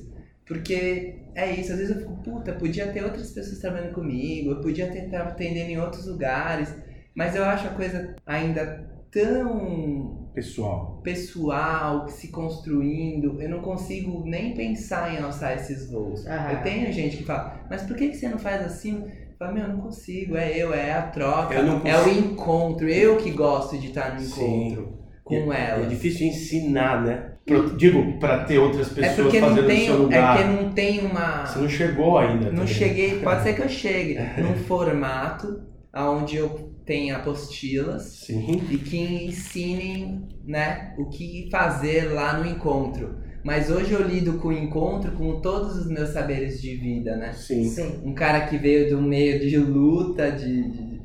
[0.47, 4.61] Porque é isso, às vezes eu fico, puta, podia ter outras pessoas trabalhando comigo, eu
[4.61, 6.75] podia ter estar atendendo em outros lugares,
[7.15, 11.01] mas eu acho a coisa ainda tão Pessoal.
[11.05, 16.27] pessoal, se construindo, eu não consigo nem pensar em alçar esses voos.
[16.27, 16.53] Aham.
[16.53, 19.03] Eu tenho gente que fala, mas por que, você não faz assim?
[19.05, 22.09] Eu falo, meu, eu não consigo, é eu, é a troca, Eu não é o
[22.09, 24.69] encontro, eu que gosto de estar no Sim.
[24.69, 25.87] encontro com é, elas.
[25.87, 27.27] É difícil ensinar, né?
[27.47, 30.37] Pro- digo, pra ter outras É pessoas porque não fazendo tem, no seu é lugar.
[30.39, 31.47] porque não tem uma.
[31.47, 32.45] Você não chegou ainda.
[32.47, 32.67] Não também.
[32.67, 35.61] cheguei, pode ser que eu chegue num formato
[35.95, 38.63] onde eu tenha apostilas Sim.
[38.71, 43.17] e que ensinem, né, o que fazer lá no encontro.
[43.43, 47.33] Mas hoje eu lido com o encontro com todos os meus saberes de vida, né?
[47.33, 47.65] Sim.
[47.65, 48.01] Sim.
[48.05, 51.01] Um cara que veio do meio de luta, de, de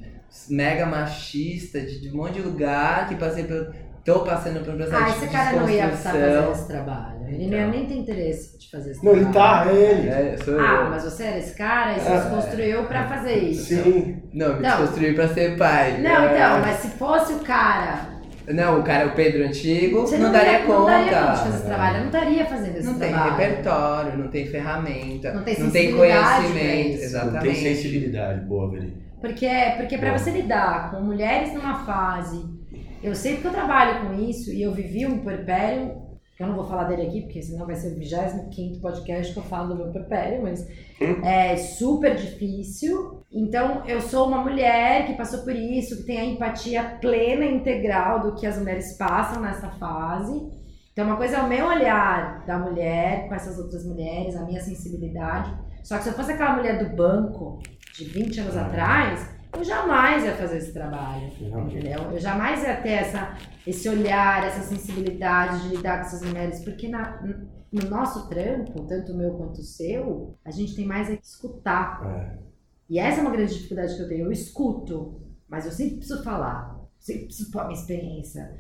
[0.50, 3.74] mega machista, de, de um monte de lugar, que passei por.
[4.04, 6.22] tô passando por um processo Ah, de esse cara não ia estar desconstrução.
[6.22, 7.15] fazendo esse trabalho.
[7.28, 10.10] Ele não ia nem ter interesse de fazer esse Não, ele tá, é ele.
[10.10, 10.90] É, sou Ah, eu.
[10.90, 13.64] mas você era esse cara e se Ah, desconstruiu pra fazer isso.
[13.76, 14.22] Sim.
[14.34, 14.70] Não, me Não.
[14.78, 16.02] desconstruí pra ser pai.
[16.02, 16.34] Não, É.
[16.36, 18.14] então, mas se fosse o cara.
[18.48, 20.78] Não, o cara é o Pedro Antigo, Você não, não, daria ia- conta.
[20.80, 21.96] Não daria conta de fazer esse trabalho.
[21.96, 23.32] Eu não estaria fazendo esse Não tem trabalho.
[23.38, 26.58] repertório, não tem ferramenta, Não tem não tem conhecimento.
[26.90, 26.98] isso.
[27.16, 27.44] Não Exatamente.
[27.44, 28.94] tem sensibilidade boa, Veri.
[29.20, 32.44] Porque, porque para você lidar com mulheres numa fase.
[33.02, 35.94] Eu sei porque eu trabalho com isso e eu vivi um puerpério,
[36.36, 39.40] que eu não vou falar dele aqui, porque senão vai ser o 25 podcast que
[39.40, 40.68] eu falo do meu puerpério, mas
[41.24, 43.24] é super difícil.
[43.32, 47.56] Então, eu sou uma mulher que passou por isso, que tem a empatia plena e
[47.56, 50.46] integral do que as mulheres passam nessa fase.
[50.92, 54.62] Então, uma coisa é o meu olhar da mulher com essas outras mulheres, a minha
[54.62, 55.54] sensibilidade.
[55.84, 57.60] Só que se eu fosse aquela mulher do banco
[57.94, 61.28] de 20 anos atrás, eu jamais ia fazer esse trabalho.
[61.28, 62.12] Entendeu?
[62.12, 66.88] Eu jamais ia ter essa, esse olhar, essa sensibilidade de lidar com essas mulheres, porque
[66.88, 67.22] na,
[67.72, 72.02] no nosso trampo, tanto o meu quanto o seu, a gente tem mais a escutar.
[72.06, 72.38] É.
[72.90, 74.26] E essa é uma grande dificuldade que eu tenho.
[74.26, 78.60] Eu escuto, mas eu sempre preciso falar, sempre preciso pôr a minha experiência.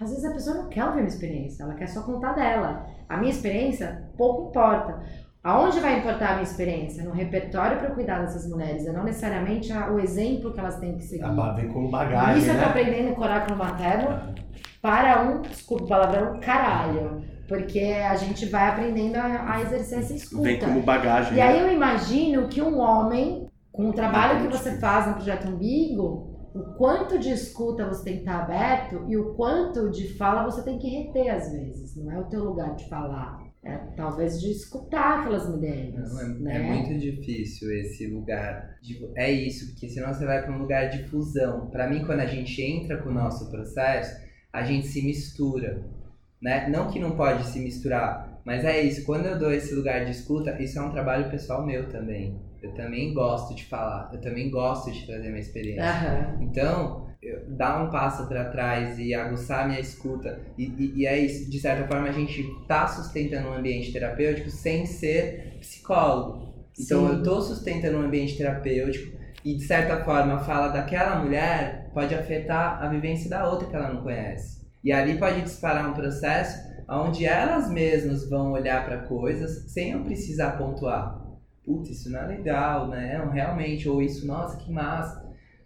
[0.00, 2.86] Às vezes a pessoa não quer ouvir a minha experiência, ela quer só contar dela.
[3.08, 5.02] A minha experiência pouco importa.
[5.44, 7.02] Aonde vai importar a minha experiência?
[7.02, 11.02] No repertório para cuidar dessas mulheres, e não necessariamente o exemplo que elas têm que
[11.02, 11.24] seguir.
[11.24, 12.66] A ba- Vem como Por bagagem, isso eu tô né?
[12.66, 14.34] aprendendo coráculo materno
[14.80, 17.22] para um, desculpa o palavrão, caralho.
[17.48, 20.42] Porque a gente vai aprendendo a, a exercer essa escuta.
[20.44, 21.36] Vem como bagagem.
[21.36, 25.48] E aí eu imagino que um homem, com o trabalho que você faz no Projeto
[25.48, 30.44] Umbigo, o quanto de escuta você tem que estar aberto e o quanto de fala
[30.44, 31.96] você tem que reter às vezes.
[31.96, 33.41] Não é o teu lugar de falar.
[33.64, 35.94] É talvez de escutar aquelas mulheres.
[35.94, 36.56] Não, é, né?
[36.56, 38.76] é muito difícil esse lugar.
[38.82, 41.70] De, é isso, porque senão você vai para um lugar de fusão.
[41.70, 44.20] Para mim, quando a gente entra com o nosso processo,
[44.52, 45.84] a gente se mistura.
[46.40, 46.68] Né?
[46.68, 49.04] Não que não pode se misturar, mas é isso.
[49.04, 52.40] Quando eu dou esse lugar de escuta, isso é um trabalho pessoal meu também.
[52.60, 55.84] Eu também gosto de falar, eu também gosto de trazer minha experiência.
[55.84, 56.38] Aham.
[56.42, 57.11] Então,
[57.48, 60.40] dar um passo para trás e aguçar minha escuta.
[60.58, 64.50] E, e, e é isso, de certa forma, a gente tá sustentando um ambiente terapêutico
[64.50, 66.52] sem ser psicólogo.
[66.78, 67.14] Então, Sim.
[67.14, 72.14] eu tô sustentando um ambiente terapêutico e, de certa forma, a fala daquela mulher pode
[72.14, 74.62] afetar a vivência da outra que ela não conhece.
[74.82, 80.00] E ali pode disparar um processo onde elas mesmas vão olhar para coisas sem eu
[80.02, 81.22] precisar pontuar.
[81.64, 83.22] Putz, isso não é legal, né?
[83.32, 85.21] Realmente, ou isso, nossa, que massa.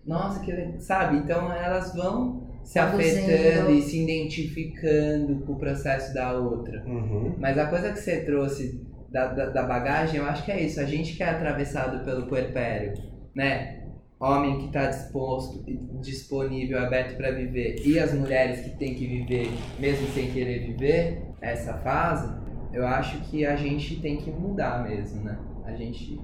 [0.07, 0.81] Nossa, que.
[0.81, 1.19] Sabe?
[1.19, 6.83] Então elas vão se afetando e se identificando com o processo da outra.
[6.85, 7.35] Uhum.
[7.39, 10.81] Mas a coisa que você trouxe da, da, da bagagem, eu acho que é isso.
[10.81, 12.95] A gente que é atravessado pelo puerpério,
[13.35, 13.85] né?
[14.19, 15.63] Homem que está disposto,
[16.01, 21.23] disponível, aberto para viver, e as mulheres que têm que viver, mesmo sem querer viver
[21.43, 22.35] essa fase,
[22.73, 25.39] eu acho que a gente tem que mudar mesmo, né?
[25.67, 26.19] A gente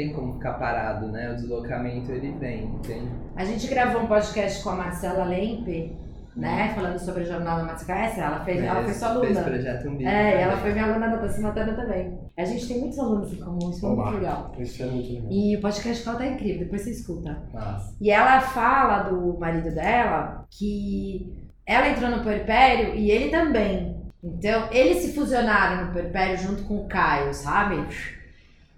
[0.00, 1.30] tem como ficar parado, né?
[1.30, 3.10] O deslocamento ele vem, entende?
[3.36, 5.94] A gente gravou um podcast com a Marcela Lempe,
[6.34, 6.72] né?
[6.74, 7.98] Falando sobre a jornada Marcela.
[7.98, 8.20] Conhece?
[8.20, 9.42] Ela fez, ela foi sua Fez aluna.
[9.42, 10.08] projeto umbigo.
[10.08, 12.18] É, e ela foi minha aluna da Cimatana também.
[12.34, 14.52] A gente tem muitos alunos em comum, isso é muito legal.
[14.58, 15.28] Isso é muito legal.
[15.30, 17.42] E o podcast dela tá incrível, depois você escuta.
[17.52, 17.94] Massa.
[18.00, 21.30] E ela fala do marido dela que
[21.66, 24.00] ela entrou no puerpério e ele também.
[24.22, 27.86] Então, eles se fusionaram no puerpério junto com o Caio, sabe?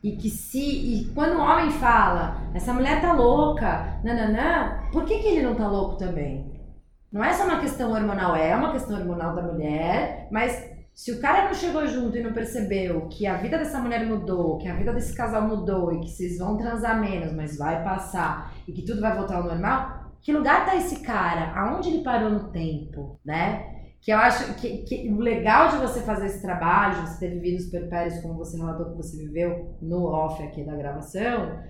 [0.03, 0.59] E que se.
[0.59, 5.55] E quando o homem fala, essa mulher tá louca, nananã, por que, que ele não
[5.55, 6.51] tá louco também?
[7.13, 11.21] Não é só uma questão hormonal, é uma questão hormonal da mulher, mas se o
[11.21, 14.75] cara não chegou junto e não percebeu que a vida dessa mulher mudou, que a
[14.75, 18.83] vida desse casal mudou e que vocês vão transar menos, mas vai passar e que
[18.83, 21.53] tudo vai voltar ao normal, que lugar tá esse cara?
[21.55, 23.82] Aonde ele parou no tempo, né?
[24.03, 27.35] Que eu acho que, que o legal de você fazer esse trabalho, de você ter
[27.35, 31.63] vivido os perpérios como você relatou que você viveu no off aqui da gravação,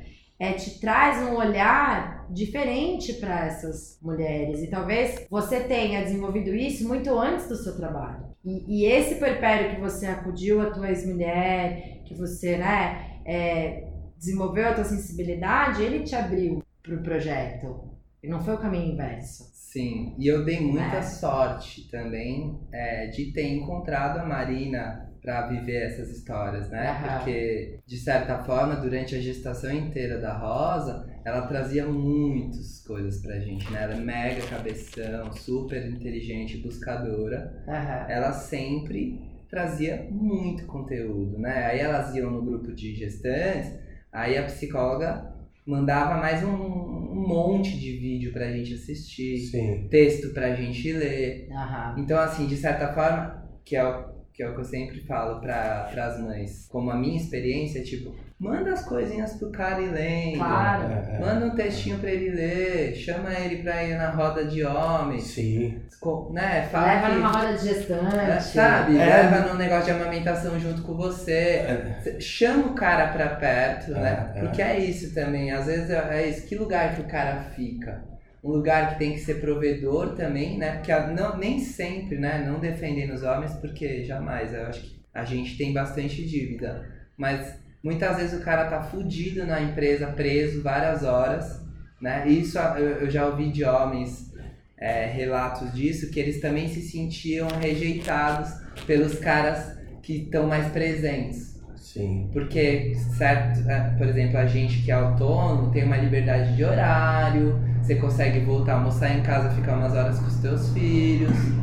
[0.43, 4.61] é te traz um olhar diferente para essas mulheres.
[4.63, 8.25] E talvez você tenha desenvolvido isso muito antes do seu trabalho.
[8.45, 14.69] E, e esse perpério que você acudiu a tua ex-mulher, que você, né, é, desenvolveu
[14.69, 17.93] a tua sensibilidade, ele te abriu pro projeto.
[18.23, 19.52] E não foi o caminho inverso.
[19.73, 21.03] Sim, e eu dei muita É.
[21.03, 26.91] sorte também é, de ter encontrado a Marina para viver essas histórias, né?
[26.91, 27.17] Aham.
[27.19, 33.39] Porque, de certa forma, durante a gestação inteira da Rosa, ela trazia muitas coisas pra
[33.39, 33.85] gente, né?
[33.85, 37.65] Ela é mega cabeção, super inteligente, buscadora.
[37.67, 38.07] Aham.
[38.11, 41.67] Ela sempre trazia muito conteúdo, né?
[41.67, 43.73] Aí elas iam no grupo de gestantes,
[44.13, 45.32] aí a psicóloga
[45.67, 49.89] mandava mais um, um monte de vídeo pra gente assistir Sim.
[49.89, 51.49] texto pra gente ler.
[51.51, 51.97] Aham.
[51.99, 55.41] Então, assim, de certa forma, que é o que, é o que eu sempre falo
[55.41, 60.39] para as mães, como a minha experiência, tipo, manda as coisinhas pro cara ir lendo.
[60.39, 60.93] Claro.
[60.93, 61.19] É, é.
[61.21, 65.81] Manda um textinho pra ele ler, chama ele pra ir na roda de homens, Sim.
[66.01, 66.69] co- né?
[66.73, 68.43] Fala Leva que, numa roda de é, gestante.
[68.43, 69.05] sabe, É.
[69.07, 71.33] leva num negócio de amamentação junto com você.
[71.33, 74.33] É, Chama o cara pra perto, É, né?
[74.35, 74.41] é.
[74.41, 75.53] Porque é isso também.
[75.53, 76.47] Às vezes é é isso.
[76.47, 78.03] Que lugar que o cara fica?
[78.45, 80.73] Um lugar que tem que ser provedor também, né?
[80.73, 82.45] Porque a- não, nem sempre, né?
[82.45, 84.53] Não defendendo os homens, porque jamais.
[84.53, 86.85] Eu acho que a gente tem bastante dívida.
[87.17, 91.61] Mas muitas vezes o cara tá fudido na empresa, preso várias horas,
[92.01, 92.27] né?
[92.29, 94.33] Isso eu, eu já ouvi de homens
[94.79, 98.51] é, relatos disso, que eles também se sentiam rejeitados
[98.87, 101.61] pelos caras que estão mais presentes.
[101.77, 102.31] sim.
[102.33, 107.61] Porque, certo, é, por exemplo, a gente que é autônomo tem uma liberdade de horário,
[107.81, 111.62] você consegue voltar a almoçar em casa, ficar umas horas com os teus filhos.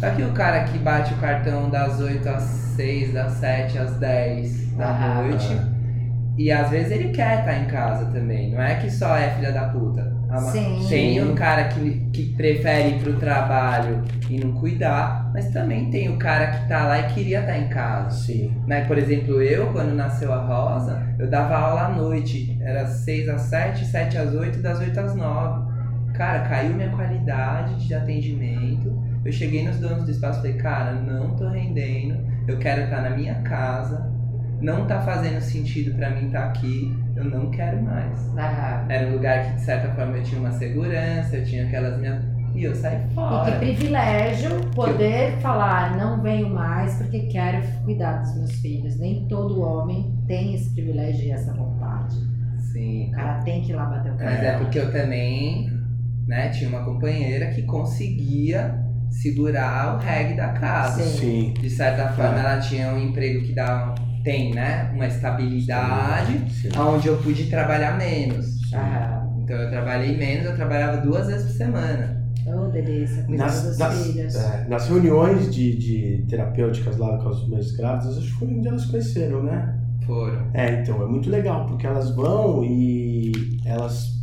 [0.00, 3.94] Só que o cara que bate o cartão das 8 às 6, das 7 às
[3.98, 5.60] 10 da Ah, noite,
[6.36, 9.50] e às vezes ele quer estar em casa também, não é que só é filha
[9.50, 10.16] da puta.
[10.28, 10.86] Ma- Sim.
[10.88, 16.10] Tem o cara que, que prefere ir pro trabalho e não cuidar, mas também tem
[16.10, 18.10] o cara que tá lá e queria estar em casa.
[18.10, 18.52] Sim.
[18.66, 18.84] Né?
[18.84, 22.56] Por exemplo, eu, quando nasceu a Rosa, eu dava aula à noite.
[22.60, 25.66] Era 6 às 7, 7 às 8, das 8 às 9.
[26.12, 28.92] cara, caiu minha qualidade de atendimento.
[29.24, 33.02] Eu cheguei nos donos do espaço e falei, cara, não tô rendendo, eu quero estar
[33.02, 34.10] na minha casa,
[34.60, 38.18] não tá fazendo sentido pra mim estar aqui, eu não quero mais.
[38.36, 38.86] Aham.
[38.88, 42.22] Era um lugar que, de certa forma, eu tinha uma segurança, eu tinha aquelas minhas.
[42.54, 43.58] E eu saí E que fora.
[43.58, 48.98] privilégio poder falar, não venho mais porque quero cuidar dos meus filhos.
[48.98, 52.16] Nem todo homem tem esse privilégio e essa vontade.
[52.72, 53.08] Sim.
[53.08, 54.44] O cara tem que ir lá bater o Mas carro.
[54.44, 55.70] é porque eu também,
[56.26, 58.74] né, tinha uma companheira que conseguia
[59.10, 61.02] segurar o reggae da casa.
[61.02, 61.18] Sim.
[61.18, 61.54] Sim.
[61.60, 62.40] De certa forma, É.
[62.40, 63.94] ela tinha um emprego que dá,
[64.24, 66.68] tem, né, uma estabilidade, Sim.
[66.78, 68.46] onde eu pude trabalhar menos.
[68.72, 69.18] Aham.
[69.42, 72.18] Então eu trabalhei menos, eu trabalhava duas vezes por semana.
[72.46, 74.34] Oh, delícia, Nas, dos nas- filhos.
[74.34, 78.68] é, nas reuniões de, de terapêuticas lá com as mães grávidas, acho que foi onde
[78.68, 79.74] elas conheceram, né?
[80.06, 80.46] Foram.
[80.54, 83.32] É, então, é muito legal, porque elas vão e
[83.66, 84.17] elas.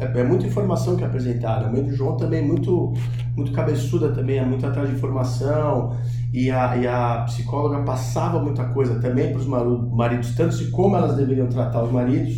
[0.00, 1.66] É, é muita informação que é apresentada.
[1.66, 2.92] A mãe do João também é muito,
[3.36, 5.96] muito cabeçuda também, é muito atrás de informação.
[6.32, 10.96] E a, e a psicóloga passava muita coisa também para os maridos, tanto de como
[10.96, 12.34] elas deveriam tratar os maridos,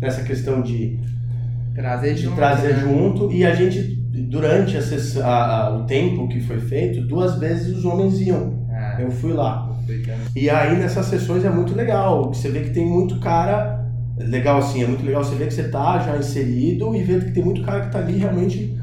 [0.00, 0.98] nessa questão de,
[1.74, 2.36] Trazer de junto.
[2.36, 2.80] trazer né?
[2.80, 3.32] junto.
[3.32, 3.80] E a gente,
[4.30, 8.64] durante a a- o tempo que foi feito, duas vezes os homens iam.
[8.70, 9.70] Ah, Eu fui lá.
[10.36, 12.32] E aí nessas sessões é muito legal.
[12.32, 13.83] Você vê que tem muito cara.
[14.16, 17.32] Legal assim, é muito legal você ver que você tá já inserido e ver que
[17.32, 18.78] tem muito cara que tá ali realmente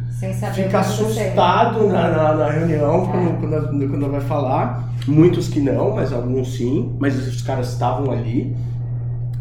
[0.53, 3.07] fica assustado na, na, na reunião É.
[3.07, 4.89] quando, quando, quando vai falar.
[5.07, 6.95] Muitos que não, mas alguns sim.
[6.99, 8.55] Mas os caras estavam ali.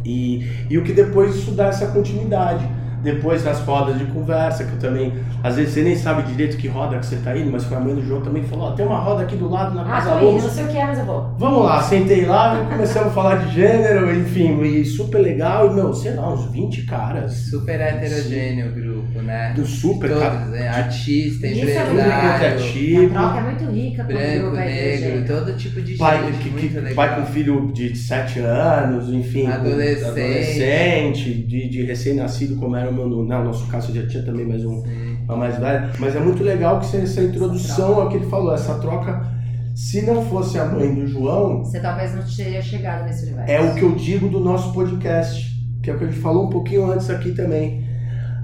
[0.05, 2.67] E, e o que depois isso dá essa continuidade.
[3.03, 5.13] Depois das rodas de conversa, que eu também.
[5.43, 7.81] Às vezes você nem sabe direito que roda que você tá indo, mas foi a
[7.81, 10.11] mãe do João também falou: ó, tem uma roda aqui do lado na Ah, Casa
[10.11, 10.43] tô indo, Luz.
[10.45, 11.35] não sei o que é, mas eu vou.
[11.39, 15.71] Vamos lá, sentei lá e começamos a falar de gênero, enfim, e super legal.
[15.71, 19.53] E, meu, sei lá, uns 20 caras Super heterogêneo o grupo, né?
[19.55, 20.45] do super Todos, cara.
[20.47, 20.69] né?
[20.69, 25.83] Artista, Isso é muito empresário, A troca é muito rica branco, grupo negro, todo tipo
[25.83, 26.95] de Pai, gente, que, muito legal.
[26.95, 29.47] pai com filho de 7 anos, enfim.
[29.47, 30.05] Adolescente.
[30.07, 33.09] adolescente, de, de recém-nascido, como era o meu.
[33.09, 35.19] No, não, no nosso caso já tinha também mais um, Sim.
[35.25, 35.91] uma mais velha.
[35.99, 39.39] Mas é muito legal que você- essa introdução ao que ele falou, essa troca.
[39.75, 43.51] Se não fosse a mãe do João, Você talvez não teria chegado nesse universo.
[43.51, 45.49] É o que eu digo do nosso podcast,
[45.83, 47.89] que é o que a gente falou um pouquinho antes aqui também.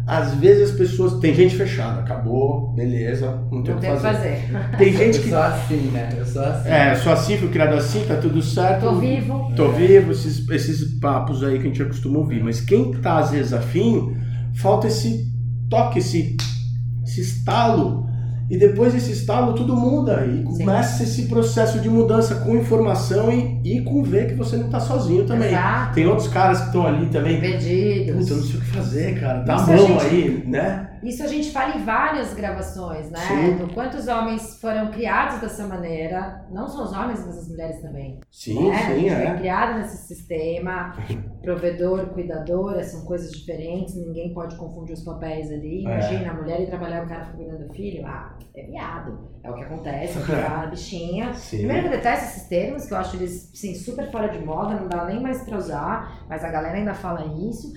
[0.07, 1.15] Às vezes as pessoas.
[1.19, 4.37] Tem gente fechada, acabou, beleza, não tem o Não que tem o que fazer.
[4.53, 4.77] fazer.
[4.79, 5.29] Tem gente Eu que.
[5.31, 6.09] sou assim, né?
[6.17, 6.69] Eu sou assim.
[6.69, 8.83] É, eu sou assim, fui criado assim, tá tudo certo.
[8.83, 9.53] Tô vivo.
[9.57, 12.43] Tô vivo, esses, esses papos aí que a gente acostuma ouvir.
[12.43, 14.17] Mas quem tá às vezes afim,
[14.55, 15.27] falta esse
[15.69, 16.37] toque, esse,
[17.05, 18.07] esse estalo.
[18.49, 20.25] E depois desse estalo tudo muda.
[20.27, 20.45] E Sim.
[20.45, 24.79] começa esse processo de mudança com informação e, e com ver que você não tá
[24.79, 25.49] sozinho também.
[25.49, 25.95] Exato.
[25.95, 27.41] Tem outros caras que estão ali também.
[27.41, 28.17] Perdidos.
[28.21, 29.41] Puta, eu não sei o que fazer, cara.
[29.41, 30.91] Dá a mão gente- aí, né?
[31.07, 33.21] Isso a gente fala em várias gravações, né?
[33.21, 33.57] Sim.
[33.59, 36.45] Do quantos homens foram criados dessa maneira.
[36.51, 38.19] Não só os homens, mas as mulheres também.
[38.31, 38.75] Sim, né?
[38.75, 39.37] a sim, gente foi é.
[39.37, 40.97] criado nesse sistema,
[41.43, 45.87] provedor, cuidadora, são coisas diferentes, ninguém pode confundir os papéis ali.
[45.87, 45.91] É.
[45.91, 49.31] Imagina, a mulher ir trabalhar o cara fica cuidando do filho, ah, é viado.
[49.45, 51.33] É o que acontece, é a bichinha.
[51.35, 51.59] Sim.
[51.59, 54.75] Primeiro que eu detesto esses termos, que eu acho eles, sim, super fora de moda,
[54.75, 57.73] não dá nem mais pra usar, mas a galera ainda fala isso.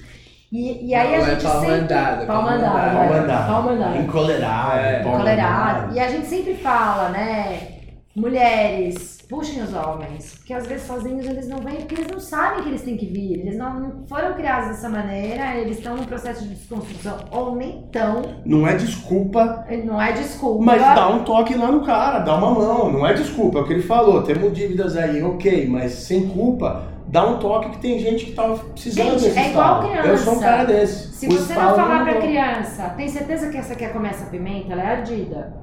[0.51, 1.77] E, e aí Não, a é gente pau sempre...
[1.77, 2.77] pau mandado, mandado.
[2.77, 2.95] é.
[2.95, 3.47] Pau mandado.
[3.47, 3.97] Pau mandado.
[3.97, 5.01] Encolerado, É.
[5.01, 5.95] Encolerado.
[5.95, 7.79] E a gente sempre fala, né?
[8.15, 10.33] Mulheres, puxem os homens.
[10.35, 13.05] Porque às vezes sozinhos eles não vêm, porque eles não sabem que eles têm que
[13.05, 13.39] vir.
[13.39, 17.17] Eles não, não foram criados dessa maneira, eles estão num processo de desconstrução.
[17.31, 18.23] Ou nem tão.
[18.43, 20.65] Não é desculpa Não é desculpa.
[20.65, 23.65] Mas dá um toque lá no cara, dá uma mão, não é desculpa, é o
[23.67, 27.99] que ele falou, temos dívidas aí, ok, mas sem culpa, dá um toque que tem
[27.99, 28.43] gente que tá
[28.73, 30.07] precisando Gente, desse é igual criança.
[30.07, 31.13] Eu sou um cara desse.
[31.13, 32.21] Se O você não falar pra dou.
[32.21, 34.71] criança, tem certeza que essa quer comer essa pimenta?
[34.73, 35.53] Ela é ardida.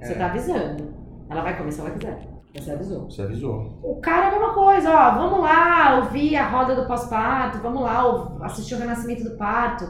[0.00, 0.14] Você É.
[0.16, 0.94] tá avisando.
[1.28, 2.18] Ela vai comer se ela quiser.
[2.54, 3.04] Você avisou.
[3.10, 3.78] Você avisou.
[3.82, 5.14] O cara é a mesma coisa, ó.
[5.14, 8.02] Vamos lá ouvir a roda do pós-parto, vamos lá
[8.42, 9.88] assistir o renascimento do parto.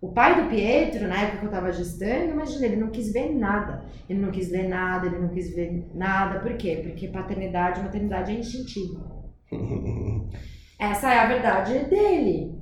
[0.00, 3.32] O pai do Pietro, na época que eu tava gestando, imagina, ele não quis ver
[3.34, 3.84] nada.
[4.08, 6.40] Ele não quis ler nada, ele não quis ver nada.
[6.40, 6.80] Por quê?
[6.82, 9.19] Porque paternidade e maternidade é instintivo.
[10.78, 12.58] Essa é a verdade dele.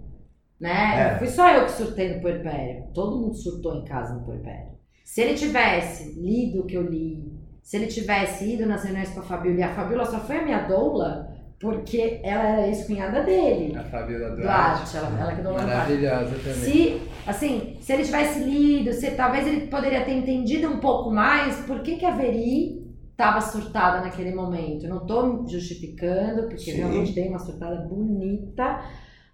[0.61, 1.01] Né?
[1.01, 1.13] É.
[1.13, 2.85] Não fui só eu que surtei no puerpério.
[2.93, 4.73] Todo mundo surtou em casa no puerpério.
[5.05, 9.21] Se ele tivesse lido o que eu li, se ele tivesse ido nas reuniões com
[9.21, 11.29] a Fabiola, e a Fabiola só foi a minha doula
[11.61, 13.77] porque ela era ex-cunhada dele.
[13.77, 14.43] A Fabiola Duarte.
[14.43, 15.91] Duarte, ela, ela que doula no parto.
[15.91, 16.55] Maravilhosa também.
[16.55, 21.57] Se, assim, se ele tivesse lido, se, talvez ele poderia ter entendido um pouco mais
[21.67, 22.88] por que, que a Veri
[23.19, 24.87] estava surtada naquele momento.
[24.87, 26.77] Não estou justificando, porque Sim.
[26.77, 28.81] realmente dei uma surtada bonita,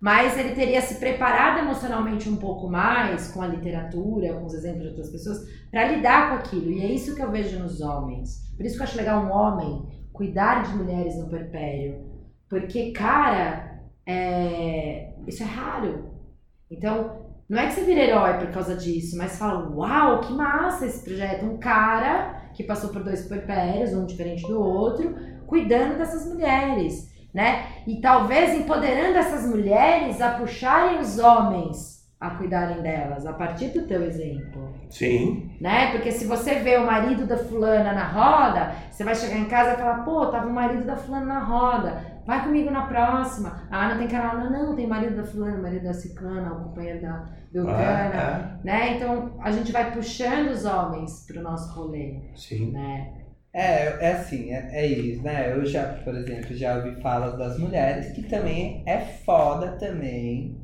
[0.00, 4.82] Mas ele teria se preparado emocionalmente um pouco mais com a literatura, com os exemplos
[4.82, 5.38] de outras pessoas,
[5.70, 6.70] para lidar com aquilo.
[6.70, 8.52] E é isso que eu vejo nos homens.
[8.54, 12.04] Por isso que eu acho legal um homem cuidar de mulheres no perpério.
[12.50, 15.14] Porque, cara, é...
[15.26, 16.10] isso é raro.
[16.70, 20.86] Então, não é que você vira herói por causa disso, mas fala, uau, que massa
[20.86, 21.46] esse projeto.
[21.46, 25.14] Um cara que passou por dois puerpérios, um diferente do outro,
[25.46, 27.82] cuidando dessas mulheres né?
[27.84, 33.86] E talvez empoderando essas mulheres a puxarem os homens a cuidarem delas, a partir do
[33.86, 34.72] teu exemplo.
[34.88, 35.50] Sim.
[35.60, 35.92] Né?
[35.92, 39.74] Porque se você vê o marido da fulana na roda, você vai chegar em casa
[39.74, 43.62] e falar, pô, tava o marido da fulana na roda, vai comigo na próxima.
[43.70, 47.02] Ah, não tem canal, não, não, tem marido da fulana, marido da ciclana, o companheiro
[47.02, 48.96] da belcana, Ah, né?
[48.96, 52.36] Então, a gente vai puxando os homens pro nosso rolê, é.
[52.36, 52.70] Sim.
[52.72, 53.12] né?
[53.52, 55.52] É, é assim, é, é isso, né?
[55.52, 60.63] Eu já, por exemplo, já ouvi falas das mulheres que também é foda também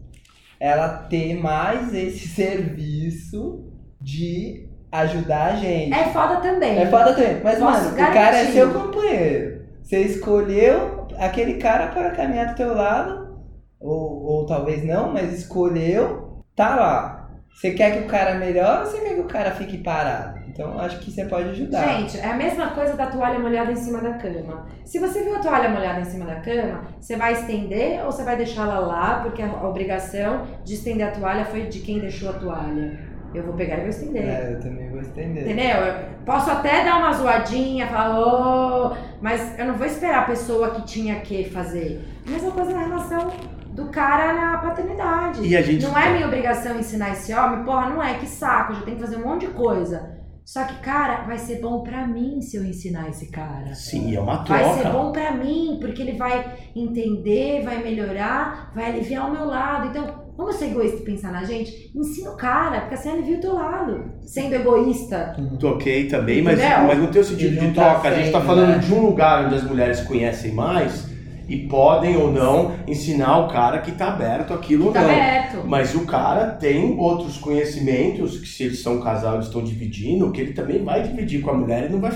[0.60, 3.64] ela ter mais esse serviço
[4.00, 5.94] de ajudar a gente.
[5.94, 6.78] É foda também.
[6.78, 7.40] É foda também.
[7.42, 9.64] Mas, mano, o cara é seu companheiro.
[9.82, 13.38] Você escolheu aquele cara para caminhar do teu lado,
[13.78, 17.30] ou, ou talvez não, mas escolheu, tá lá.
[17.54, 20.39] Você quer que o cara melhore ou você quer que o cara fique parado?
[20.52, 21.88] Então, acho que você pode ajudar.
[21.98, 24.66] Gente, é a mesma coisa da toalha molhada em cima da cama.
[24.84, 28.22] Se você viu a toalha molhada em cima da cama, você vai estender ou você
[28.24, 32.32] vai deixá-la lá, porque a obrigação de estender a toalha foi de quem deixou a
[32.34, 33.08] toalha.
[33.32, 34.24] Eu vou pegar e vou estender.
[34.24, 35.44] É, eu também vou estender.
[35.44, 35.76] Entendeu?
[35.86, 35.94] Eu
[36.26, 40.82] posso até dar uma zoadinha, falar, ô, mas eu não vou esperar a pessoa que
[40.84, 42.04] tinha que fazer.
[42.26, 43.30] Mesma coisa na relação
[43.70, 45.46] do cara na paternidade.
[45.46, 48.72] E a gente- Não é minha obrigação ensinar esse homem, porra, não é, que saco,
[48.72, 50.18] eu já tenho que fazer um monte de coisa.
[50.52, 53.72] Só que, cara, vai ser bom pra mim se eu ensinar esse cara.
[53.72, 54.98] Sim, é uma Vai ser troca.
[54.98, 56.44] bom pra mim, porque ele vai
[56.74, 59.86] entender, vai melhorar, vai aliviar o meu lado.
[59.86, 61.92] Então, vamos ser egoísta e pensar na gente?
[61.94, 64.10] Ensina o cara, porque assim alivia o teu lado.
[64.22, 65.36] Sendo egoísta.
[65.60, 68.08] Toquei também, mas, mas não tem o sentido de tá troca.
[68.08, 68.78] A gente tá falando né?
[68.78, 71.09] de um lugar onde as mulheres conhecem mais
[71.50, 75.10] e podem ou não ensinar o cara que tá aberto aquilo ou Tá não.
[75.10, 75.62] aberto.
[75.66, 80.30] Mas o cara tem outros conhecimentos que se eles são um casal, eles estão dividindo,
[80.32, 82.12] que ele também vai dividir com a mulher e não vai.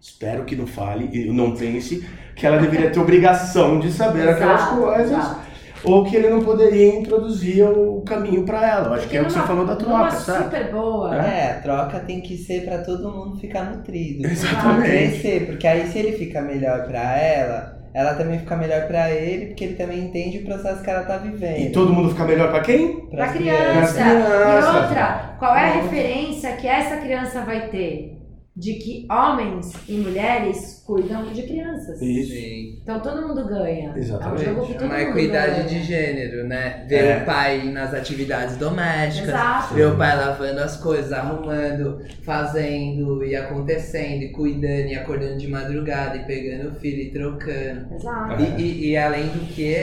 [0.00, 2.04] Espero que não fale e não pense
[2.34, 5.10] que ela deveria ter obrigação de saber aquelas Exato, coisas.
[5.10, 5.50] exato.
[5.82, 8.88] Ou que ele não poderia introduzir o caminho pra ela.
[8.88, 10.44] Eu acho que é o que você falou da numa troca, sabe?
[10.44, 11.16] super boa.
[11.16, 14.26] É, a troca tem que ser pra todo mundo ficar nutrido.
[14.26, 14.88] Exatamente.
[15.20, 19.46] Crescer, porque aí se ele fica melhor pra ela, ela também fica melhor pra ele,
[19.46, 21.58] porque ele também entende o processo que ela tá vivendo.
[21.58, 23.00] E todo mundo fica melhor pra quem?
[23.06, 23.72] Pra Pras criança.
[23.72, 24.74] Pras crianças.
[24.74, 28.19] E outra, qual é a referência que essa criança vai ter?
[28.60, 32.00] De que homens e mulheres cuidam de crianças.
[32.02, 32.32] Isso.
[32.32, 32.78] Sim.
[32.82, 33.94] Então todo mundo ganha.
[33.96, 34.44] Exatamente.
[34.44, 35.64] É um jogo que É todo uma mundo equidade ganha.
[35.68, 36.84] de gênero, né?
[36.86, 37.22] Ver É.
[37.22, 39.74] o pai nas atividades domésticas, Exato.
[39.74, 45.48] ver o pai lavando as coisas, arrumando, fazendo e acontecendo, e cuidando e acordando de
[45.48, 47.94] madrugada e pegando o filho e trocando.
[47.94, 48.42] Exato.
[48.42, 48.60] É.
[48.60, 49.74] E, e- e além do que,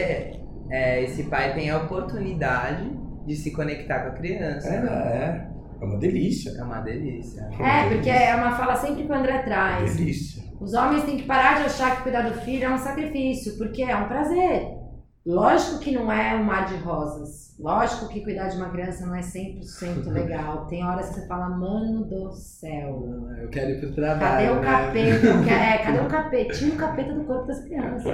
[0.70, 2.84] é, esse pai tem a oportunidade
[3.26, 4.70] de se conectar com a criança.
[4.70, 5.47] É, né?
[5.80, 5.84] É.
[5.84, 6.52] É uma delícia.
[6.58, 7.50] É uma delícia.
[7.60, 9.96] É, porque é uma fala sempre que o André traz.
[9.96, 10.44] Delícia.
[10.60, 13.84] Os homens têm que parar de achar que cuidar do filho é um sacrifício, porque
[13.84, 14.78] é um prazer.
[15.28, 17.48] Lógico que não é um mar de rosas.
[17.60, 20.68] Lógico que cuidar de uma criança não é 100% legal.
[20.68, 23.28] Tem horas que você fala, mano do céu.
[23.42, 24.20] Eu quero ir pro trabalho.
[24.30, 24.62] Cadê o né?
[24.62, 25.26] capeta?
[25.28, 26.54] Eu quero- é, cadê o capeta?
[26.54, 28.06] Tira o capeta do corpo das crianças.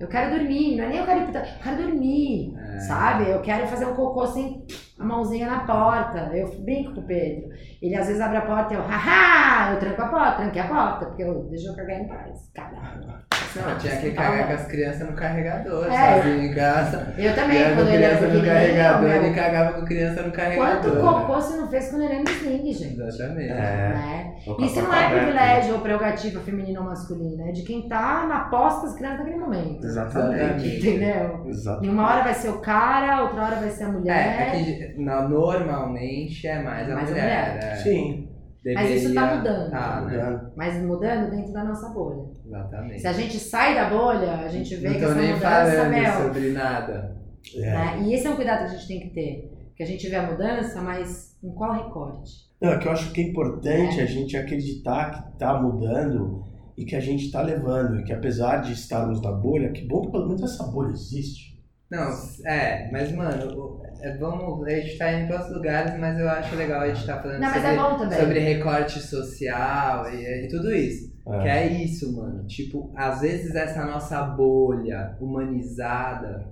[0.00, 2.78] Eu quero dormir, não é nem eu quero ir pro tra- eu quero dormir, É.
[2.80, 3.30] sabe?
[3.30, 4.66] Eu quero fazer um cocô sem
[4.98, 6.36] a mãozinha na porta.
[6.36, 7.48] Eu brinco com o Pedro.
[7.80, 10.68] Ele às vezes abre a porta e eu, haha, eu tranco a porta, tranquei a
[10.68, 12.50] porta, porque eu deixo eu cagar em paz.
[12.52, 13.22] Caralho.
[13.54, 16.16] Não, tinha que tá cagar com as crianças no carregador, É.
[16.22, 17.14] sozinho em casa.
[17.18, 20.32] Eu também, Criava quando ele era criança no carregador, meu, ele cagava com criança no
[20.32, 20.80] carregador.
[20.92, 23.00] Quanto cocô você não fez quando ele era sling, gente?
[23.00, 23.50] Exatamente.
[23.52, 23.54] É.
[23.54, 24.34] Né?
[24.60, 25.22] Isso tá não é aberto.
[25.22, 29.38] privilégio ou prerrogativa feminina ou masculina, é de quem tá na posta das crianças naquele
[29.38, 29.84] momento.
[29.84, 30.78] Exatamente.
[30.78, 31.44] Entendeu?
[31.46, 31.84] Exato.
[31.84, 34.16] E uma hora vai ser o cara, outra hora vai ser a mulher.
[34.16, 34.50] É, é
[34.94, 37.48] que na- normalmente é mais a Mais a mulher.
[37.54, 37.72] mulher.
[37.72, 37.76] é.
[37.76, 38.28] Sim.
[38.74, 39.70] Mas isso tá mudando.
[39.72, 40.16] Tá, né?
[40.16, 40.52] Mudando.
[40.56, 42.31] Mas mudando dentro da nossa bolha.
[42.52, 43.00] Exatamente.
[43.00, 45.90] Se a gente sai da bolha, a gente vê Não que essa nem mudança, falando
[45.90, 46.12] meu.
[46.12, 47.16] sobre nada.
[47.56, 47.60] É.
[47.60, 48.02] né?
[48.02, 49.52] E esse é um cuidado que a gente tem que ter.
[49.74, 52.30] Que a gente vê a mudança, mas em qual recorte?
[52.60, 56.44] Não, é que eu acho que é importante a gente acreditar que tá mudando
[56.76, 58.00] e que a gente tá levando.
[58.00, 61.52] E que apesar de estarmos na bolha, que bom que pelo menos essa bolha existe.
[61.90, 62.10] Não,
[62.46, 66.56] é, mas mano, é, vamos, a gente tá indo para outros lugares, mas eu acho
[66.56, 70.74] legal a gente tá falando Não, mas sobre, é sobre recorte social e, e tudo
[70.74, 71.11] isso.
[71.26, 71.42] É.
[71.42, 72.44] Que é isso, mano.
[72.46, 76.50] Tipo, às vezes essa nossa bolha humanizada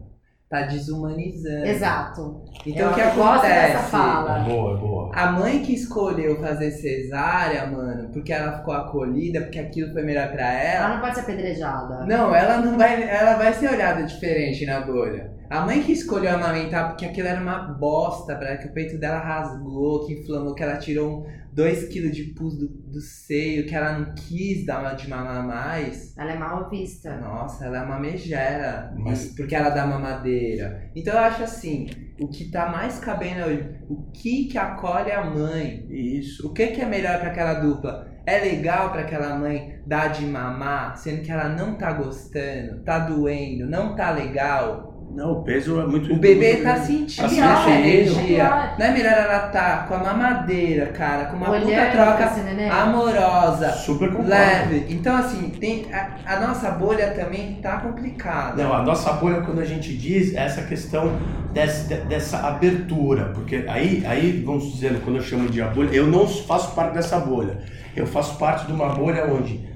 [0.51, 1.65] tá desumanizando.
[1.65, 2.43] Exato.
[2.67, 3.91] Então o que gosto dessa acontece?
[3.91, 4.41] fala.
[4.41, 5.11] É boa, é boa.
[5.15, 10.33] A mãe que escolheu fazer cesárea, mano, porque ela ficou acolhida, porque aquilo foi melhor
[10.33, 10.87] pra ela.
[10.87, 12.05] Ela não pode ser apedrejada.
[12.05, 15.33] Não, ela não vai, ela vai ser olhada diferente na bolha.
[15.49, 19.19] A mãe que escolheu amamentar porque aquilo era uma bosta para que o peito dela
[19.19, 23.99] rasgou, que inflamou, que ela tirou 2 kg de pus do, do seio, que ela
[23.99, 26.17] não quis dar uma de mamar mais.
[26.17, 27.17] Ela é mal vista.
[27.17, 30.91] Nossa, ela é uma megera, Mas- porque ela dá mamadeira.
[30.95, 31.89] Então eu acho assim,
[32.21, 35.87] o que tá mais cabendo hoje, o que que acolhe a mãe?
[35.91, 36.47] Isso.
[36.47, 38.09] O que que é melhor para aquela dupla?
[38.27, 42.99] É legal para aquela mãe dar de mamar, sendo que ela não tá gostando, tá
[43.01, 44.90] doendo, não tá legal?
[45.13, 47.69] Não, o peso é muito O bebê muito tá sentindo sentindo.
[47.69, 48.75] energia.
[48.79, 52.41] Não é melhor ela tá com a mamadeira, cara, com uma Olhando puta troca esse
[52.41, 52.71] neném.
[52.71, 54.31] amorosa, Super concordo.
[54.31, 54.87] leve.
[54.89, 58.63] Então, assim, tem a, a nossa bolha também tá complicada.
[58.63, 61.13] Não, a nossa bolha, quando a gente diz, é essa questão
[61.53, 63.33] desse- de- dessa abertura.
[63.35, 66.95] Porque aí, aí, vamos dizer, quando eu chamo de a bolha, eu não faço parte
[66.95, 67.59] dessa bolha.
[67.97, 69.69] Eu faço parte de uma bolha onde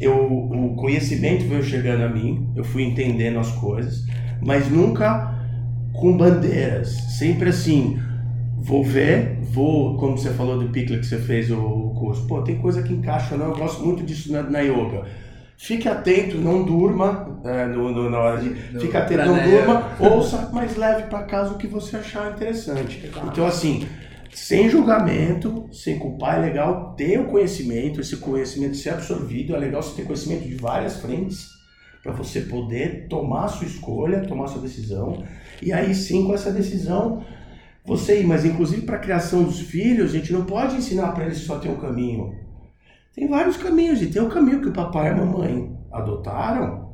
[0.00, 4.04] eu, o conhecimento veio chegando a mim, eu fui entendendo as coisas,
[4.42, 5.34] mas nunca
[5.92, 6.88] com bandeiras.
[7.18, 7.98] Sempre assim,
[8.58, 12.56] vou ver, vou, como você falou do Pickle que você fez o curso, pô, tem
[12.58, 15.04] coisa que encaixa, não, eu gosto muito disso na, na yoga.
[15.56, 18.48] Fique atento, não durma é, no, no- na hora de.
[18.72, 23.02] No Fique atento, não durma, ouça, mas leve para casa o que você achar interessante.
[23.30, 23.86] Então, assim,
[24.32, 29.82] sem julgamento, sem culpar, é legal ter o conhecimento, esse conhecimento ser absorvido, é legal
[29.82, 31.59] você ter conhecimento de várias frentes
[32.02, 35.22] para você poder tomar a sua escolha, tomar a sua decisão.
[35.62, 37.24] E aí sim, com essa decisão,
[37.84, 38.26] você ir.
[38.26, 41.58] Mas inclusive para a criação dos filhos, a gente não pode ensinar para eles só
[41.58, 42.34] tem um caminho.
[43.14, 46.88] Tem vários caminhos, e tem o caminho que o papai e a mamãe adotaram,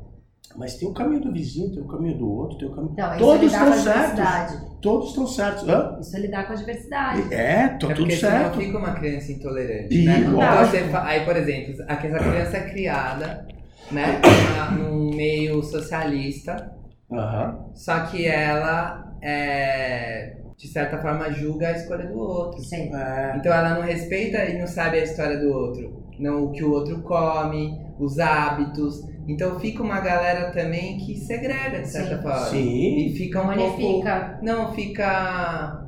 [0.57, 2.93] mas tem o caminho do vizinho, tem o caminho do outro, tem o caminho.
[2.95, 4.11] Então, Todos é lidar com a estão certos.
[4.15, 4.67] diversidade.
[4.81, 5.69] Todos estão certos.
[5.69, 5.99] Hã?
[6.01, 7.35] Isso é lidar com a diversidade.
[7.35, 8.59] É, tá É tudo certo.
[8.59, 10.19] fica uma criança intolerante, E né?
[10.21, 10.33] Então
[10.67, 13.49] você aí, por exemplo, aqui essa criança é criada,
[13.91, 14.21] né,
[14.77, 16.73] num meio socialista,
[17.13, 17.71] Aham.
[17.75, 22.61] só que ela é, de certa forma julga a escolha do outro.
[22.63, 22.95] Sim.
[22.95, 23.35] É.
[23.37, 26.71] Então ela não respeita e não sabe a história do outro, não o que o
[26.73, 29.05] outro come, os hábitos.
[29.29, 32.23] Então fica uma galera também que segrega de certa Sim.
[32.23, 32.47] forma.
[32.47, 32.97] Sim.
[33.09, 34.39] E fica um pouco Unifica.
[34.43, 35.83] não fica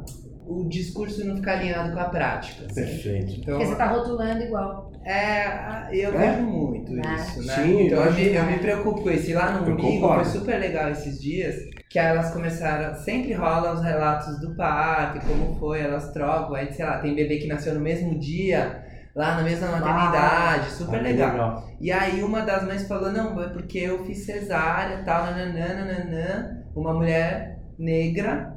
[0.46, 2.64] o discurso não fica alinhado com a prática.
[2.66, 2.74] assim.
[2.74, 3.32] Perfeito.
[3.40, 4.88] Então, Porque você tá rotulando igual.
[5.09, 6.32] É, eu É?
[6.32, 7.14] vejo muito É.
[7.14, 7.54] isso, né?
[7.54, 9.30] Sim, então eu me, eu me preocupo com isso.
[9.30, 11.54] E lá no Umbigo foi super legal esses dias,
[11.88, 16.84] que elas começaram, sempre rolam os relatos do parto, como foi, elas trocam, aí sei
[16.84, 18.84] lá, tem bebê que nasceu no mesmo dia,
[19.14, 21.68] lá na mesma maternidade, super Ah, que legal.
[21.80, 26.62] E aí uma das mães falou, não, é porque eu fiz cesárea, tal, nananã, nananã,
[26.76, 28.54] uma mulher negra,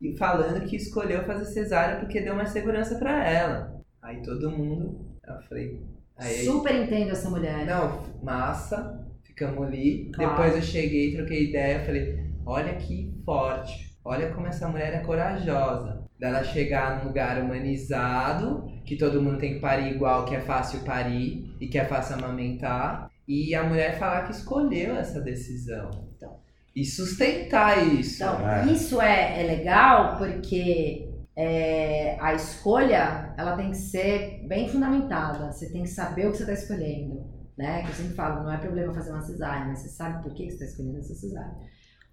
[0.00, 3.74] e falando que escolheu fazer cesárea porque deu mais segurança pra ela.
[4.02, 4.98] Aí todo mundo,
[5.28, 5.78] eu falei,
[6.20, 7.64] aí, Super entendo essa mulher.
[7.66, 10.10] não, massa, ficamos ali.
[10.14, 10.30] Claro.
[10.30, 16.00] Depois eu cheguei, troquei ideia, falei, olha que forte, olha como essa mulher é corajosa.
[16.18, 20.80] Dela chegar num lugar humanizado, que todo mundo tem que parir igual, que é fácil
[20.80, 23.10] parir e que é fácil amamentar.
[23.26, 25.88] E a mulher falar que escolheu essa decisão.
[26.16, 26.36] Então.
[26.76, 28.22] E sustentar isso.
[28.22, 28.66] Então, É.
[28.66, 31.08] isso é, é legal porque
[31.42, 35.50] é, a escolha ela tem que ser bem fundamentada.
[35.50, 37.24] Você tem que saber o que você está escolhendo.
[37.56, 37.82] Né?
[37.82, 40.44] Que eu sempre falo, não é problema fazer uma cesárea, mas você sabe por que
[40.44, 41.56] você está escolhendo essa cesárea.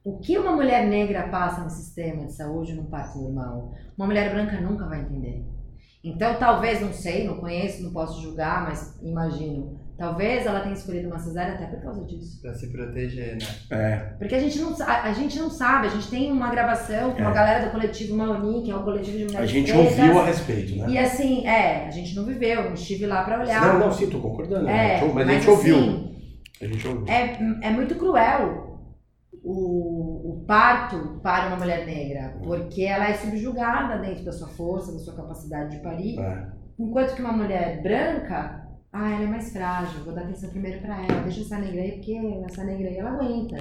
[0.02, 4.32] O que uma mulher negra passa no sistema de saúde num parto normal, uma mulher
[4.32, 5.46] branca nunca vai entender.
[6.02, 9.78] Então, talvez, não sei, não conheço, não posso julgar, mas imagino.
[9.98, 12.40] Talvez ela tenha escolhido uma cesárea até por causa disso.
[12.42, 13.48] Pra se proteger, né?
[13.72, 13.96] É.
[14.20, 17.22] Porque a gente não, a, a gente não sabe, a gente tem uma gravação com
[17.22, 17.34] uma É.
[17.34, 20.26] galera do coletivo Maoni, que é o coletivo de mulheres A gente pretas, ouviu a
[20.26, 20.86] respeito, né?
[20.90, 23.62] E assim, é, a gente não viveu, não estive lá pra olhar.
[23.74, 24.68] Não, não, sim, tô concordando.
[24.68, 25.02] É, né?
[25.02, 25.78] mas, mas a gente ouviu.
[25.78, 26.16] assim,
[26.62, 27.06] A gente ouviu.
[27.08, 28.80] é, é muito cruel
[29.44, 34.92] o, o parto para uma mulher negra, porque ela é subjugada dentro da sua força,
[34.92, 36.48] da sua capacidade de parir, É.
[36.80, 38.67] enquanto que uma mulher branca,
[39.00, 41.92] ah, ela é mais frágil, vou dar atenção primeiro pra ela, deixa essa negra aí,
[41.94, 42.18] porque
[42.50, 43.58] essa negra aí ela aguenta.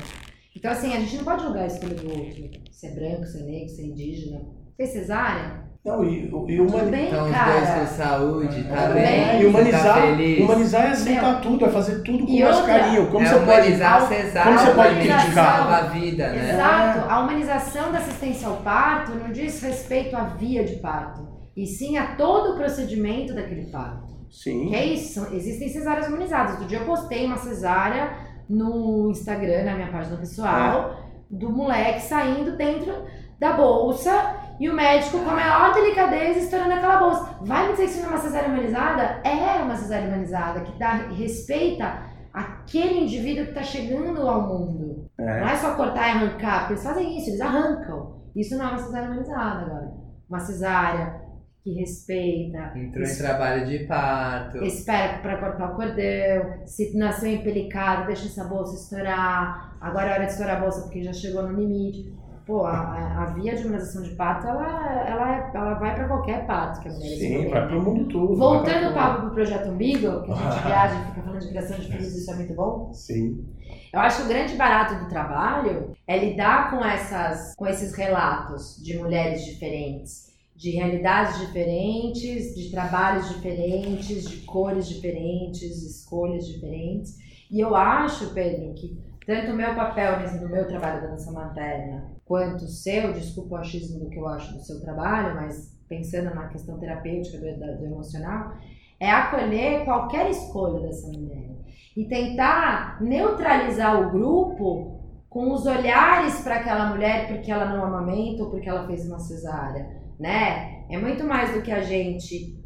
[0.57, 3.39] Então, assim, a gente não pode julgar a escolha do outro, se é branco, se
[3.39, 4.41] é negro, se é indígena.
[4.77, 5.67] Fez cesárea?
[5.85, 7.53] Não, e, e Tudo humani- bem, Então, os cara.
[7.61, 9.05] dois com saúde, tá bem?
[9.05, 9.41] bem.
[9.43, 13.07] e humanizar, Tá humanizar é aceitar tudo, é fazer tudo com E mais outra, carinho.
[13.07, 13.45] Como é você pode.
[13.61, 15.33] humanizar Como cesárea, você pode criticar?
[15.59, 16.51] salva a vida, né?
[16.55, 17.09] Exato.
[17.09, 21.25] A humanização da assistência ao parto não diz respeito à via de parto,
[21.57, 24.16] e sim a todo o procedimento daquele parto.
[24.31, 24.69] Sim.
[24.69, 26.53] Que é isso, existem cesáreas humanizadas.
[26.53, 28.11] Outro dia eu postei uma cesárea
[28.49, 31.01] no Instagram, na minha página pessoal,
[31.31, 32.93] do moleque saindo dentro
[33.39, 37.39] da bolsa e o médico, com a maior delicadeza, estourando aquela bolsa.
[37.43, 39.03] Vai me dizer que isso não é uma cesárea humanizada?
[39.23, 42.03] É uma cesárea humanizada, que dá, respeita
[42.33, 45.11] aquele indivíduo que está chegando ao mundo.
[45.19, 45.41] É.
[45.41, 48.17] Não é só cortar e arrancar, porque eles fazem isso, eles arrancam.
[48.35, 49.93] Isso não é uma cesárea humanizada agora.
[50.29, 51.26] Uma cesárea
[51.67, 54.59] que respeita, Entrou em trabalho de parto.
[54.65, 60.27] espera para cortar o cordão, se nasceu empelicado, deixa essa bolsa estourar, agora é hora
[60.27, 62.15] de estourar a bolsa porque já chegou no limite.
[62.47, 66.81] Pô, a, a- via de humanização de parto, ela, ela, ela vai para qualquer parto
[66.81, 67.85] que a mulher Sim, escolher, vai pro né?
[67.85, 68.37] mundo todo.
[68.37, 71.87] Voltando vai o Projeto Umbigo, que a gente viaja e fica falando de criação de
[71.89, 72.93] filhos, isso é muito bom.
[72.93, 73.45] Sim.
[73.93, 78.81] Eu acho que o grande barato do trabalho é lidar com, essas, com esses relatos
[78.81, 87.17] de mulheres diferentes, de realidades diferentes, de trabalhos diferentes, de cores diferentes, de escolhas diferentes.
[87.51, 91.31] E eu acho, Pedro, que tanto o meu papel mesmo no meu trabalho da dança
[91.31, 95.77] materna, quanto o seu, desculpa o achismo do que eu acho do seu trabalho, mas
[95.89, 98.55] pensando na questão terapêutica do, do emocional,
[98.99, 101.51] é acolher qualquer escolha dessa mulher
[101.97, 104.97] e tentar neutralizar o grupo
[105.29, 109.19] com os olhares para aquela mulher porque ela não amamenta ou porque ela fez uma
[109.19, 110.85] cesárea, né?
[110.91, 112.59] É muito mais do que a gente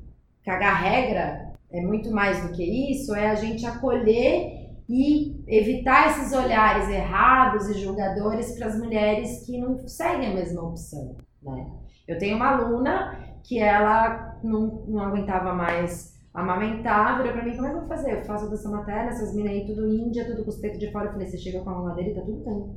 [0.44, 6.32] cagar regra, é muito mais do que isso, é a gente acolher e evitar esses
[6.32, 11.70] olhares errados e julgadores para as mulheres que não seguem a mesma opção, né?
[12.08, 17.66] Eu tenho uma aluna que ela não, não aguentava mais amamentar, virou pra mim, como
[17.66, 18.18] é que eu vou fazer?
[18.18, 21.06] Eu faço dança materna, essas minas aí tudo índia, tudo com os peitos de fora.
[21.06, 22.76] Eu falei, você chega com a mamadeira e tá tudo bem.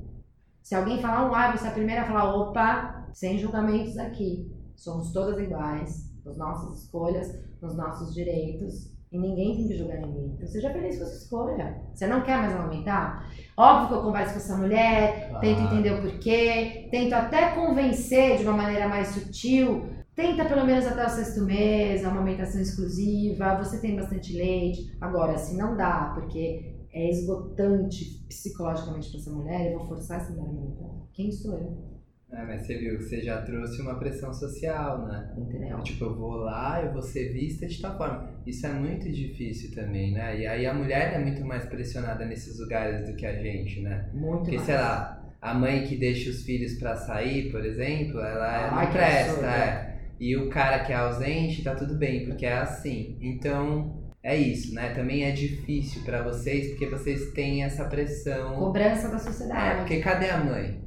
[0.61, 4.53] Se alguém falar um ah, você é a primeira a falar, opa, sem julgamentos aqui.
[4.76, 8.91] Somos todas iguais, nas nossas escolhas, nos nossos direitos.
[9.11, 10.34] E ninguém tem que julgar ninguém.
[10.34, 11.82] Então seja feliz com a sua escolha.
[11.93, 13.32] Você não quer mais amamentar?
[13.55, 15.76] Óbvio que eu converso com essa mulher, tento Claro.
[15.76, 19.88] entender o porquê, tento até convencer de uma maneira mais sutil.
[20.15, 24.95] Tenta pelo menos até o sexto mês, a amamentação exclusiva, você tem bastante leite.
[24.99, 30.32] Agora, se não dá, porque é esgotante psicologicamente para essa mulher, eu vou forçar essa
[30.32, 30.89] mulher a amamentar.
[31.13, 31.92] Quem sou eu?
[32.36, 35.31] É, mas você viu que você já trouxe uma pressão social, né?
[35.38, 35.79] Entendeu?
[35.84, 38.27] Tipo, eu vou lá, eu vou ser vista de tal forma.
[38.45, 40.39] Isso é muito difícil também, né?
[40.39, 44.09] E aí a mulher é muito mais pressionada nesses lugares do que a gente, né?
[44.13, 44.65] Muito Porque, mais.
[44.65, 48.86] sei lá, a mãe que deixa os filhos pra sair, por exemplo, ela é- Ai,
[48.86, 49.93] não presta, é.
[50.19, 53.15] E o cara que é ausente, tá tudo bem, porque é assim.
[53.21, 54.91] Então, é isso, né?
[54.93, 58.55] Também é difícil pra vocês, porque vocês têm essa pressão.
[58.55, 59.79] Cobrança da É, sociedade.
[59.81, 60.81] porque cadê a mãe?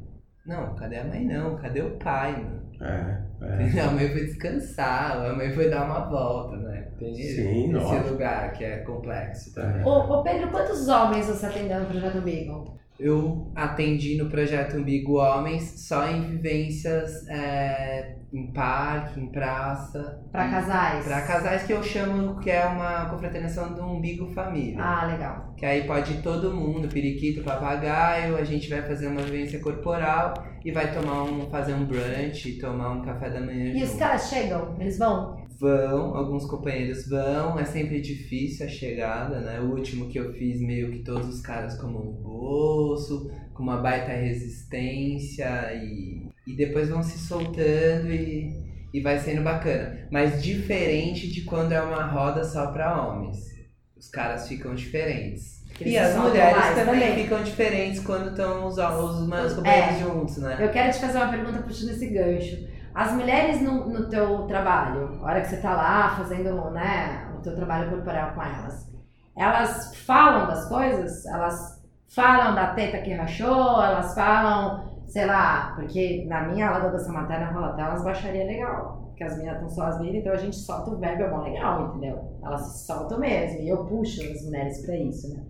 [0.47, 1.57] Não, cadê a mãe não?
[1.57, 2.67] Cadê o pai, mano?
[2.81, 3.81] É, é.
[3.81, 6.89] A mãe foi descansar, a mãe foi dar uma volta, né?
[6.99, 8.11] Tem Sim, esse lógico.
[8.11, 9.83] lugar que é complexo também.
[9.83, 12.77] Ô, ô, Pedro, quantos homens você atendeu no Projeto Beagle?
[12.99, 20.21] Eu atendi no projeto Umbigo Homens só em vivências é, em parque, em praça.
[20.33, 21.05] Para E- casais?
[21.05, 24.83] Pra casais que eu chamo que é uma confraternização do Umbigo Família.
[24.83, 25.55] Ah, legal.
[25.57, 30.35] Que aí pode ir todo mundo, periquito, papagaio, a gente vai fazer uma vivência corporal
[30.65, 33.99] e vai tomar um, fazer um brunch, tomar um café da manhã E os junto.
[34.01, 34.77] caras chegam?
[34.81, 35.45] Eles vão?
[35.59, 39.59] Vão, alguns companheiros vão, é sempre difícil a chegada, né?
[39.61, 43.79] O último que eu fiz, meio que todos os caras com no bolso, com uma
[43.79, 50.07] baita resistência e, e depois vão se soltando e, e vai sendo bacana.
[50.11, 53.39] Mas diferente de quando é uma roda só pra homens.
[53.97, 55.65] Os caras ficam diferentes.
[55.81, 60.37] Eles e as mulheres mais também, ficam diferentes quando estão os, os, os companheiros juntos,
[60.39, 60.57] né?
[60.59, 62.67] Eu quero te fazer uma pergunta puxando esse gancho.
[62.95, 67.43] As mulheres no, no teu trabalho, a hora que você tá lá fazendo né, o
[67.43, 68.91] teu trabalho corporal com elas,
[69.37, 71.27] elas falam das coisas?
[71.27, 73.83] Elas falam da teta que rachou?
[73.83, 78.45] Elas falam, sei lá, porque na minha aula da dança materna rola até umas baixaria
[78.45, 79.05] legal.
[79.09, 81.43] Porque as meninas estão só as meninas, então a gente solta o verbo, é bom
[81.43, 82.39] legal, entendeu?
[82.45, 83.61] Elas se soltam mesmo.
[83.63, 85.43] E eu puxo as mulheres pra isso, né?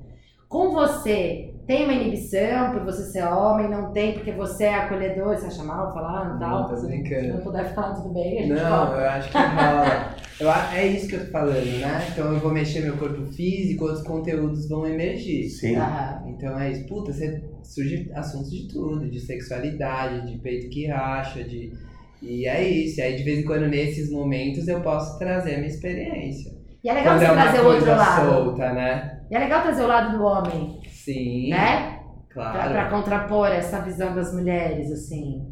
[0.49, 3.69] Com você, tem uma inibição por você ser homem?
[3.69, 5.37] Não tem porque você é acolhedor?
[5.37, 6.27] Você acha mal falar?
[6.27, 6.69] Não, Não, tal?
[6.69, 7.35] tô Se brincando.
[7.35, 8.39] não puder falar, tudo bem.
[8.39, 8.97] A gente Não, fala.
[9.01, 9.87] eu acho que rola.
[10.39, 12.09] Eu, é isso que eu tô falando, né?
[12.13, 15.49] Então eu vou mexer meu corpo físico, outros conteúdos vão emergir.
[15.49, 15.77] Sim.
[15.77, 16.25] Aham.
[16.29, 16.87] Então é isso.
[16.87, 21.73] Puta, você surge assuntos de tudo, de sexualidade, de peito que racha, de.
[22.21, 23.01] E é isso.
[23.01, 26.53] E aí de vez em quando nesses momentos eu posso trazer a minha experiência.
[26.85, 28.27] E é legal Quando você é uma trazer o outro lado.
[28.31, 29.21] solta, né?
[29.31, 31.49] E é legal trazer o lado do homem, Sim.
[31.51, 31.99] né?
[32.33, 32.71] Pra, Claro.
[32.71, 35.51] pra contrapor essa visão das mulheres, assim.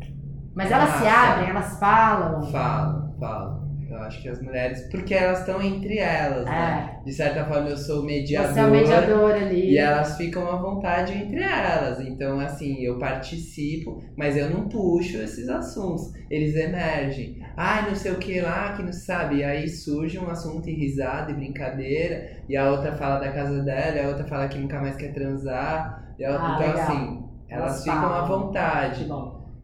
[0.54, 2.42] Mas elas se abrem, elas falam.
[2.52, 3.63] Falo, falo.
[3.90, 6.90] Eu acho que as mulheres, porque elas estão entre elas, né?
[7.00, 7.04] É.
[7.04, 8.52] De certa forma eu sou o mediador.
[8.52, 9.70] Você é o mediador ali.
[9.72, 12.00] E elas ficam à vontade entre elas.
[12.00, 16.12] Então, assim, eu participo, mas eu não puxo esses assuntos.
[16.30, 17.42] Eles emergem.
[17.56, 19.36] Ai, não sei o que lá, que não sabe.
[19.36, 22.42] E aí surge um assunto e risada e brincadeira.
[22.48, 25.12] E a outra fala da casa dela, e a outra fala que nunca mais quer
[25.12, 26.14] transar.
[26.18, 26.88] E a Ah, então, legal.
[26.88, 29.06] assim, elas, Elas ficam à vontade.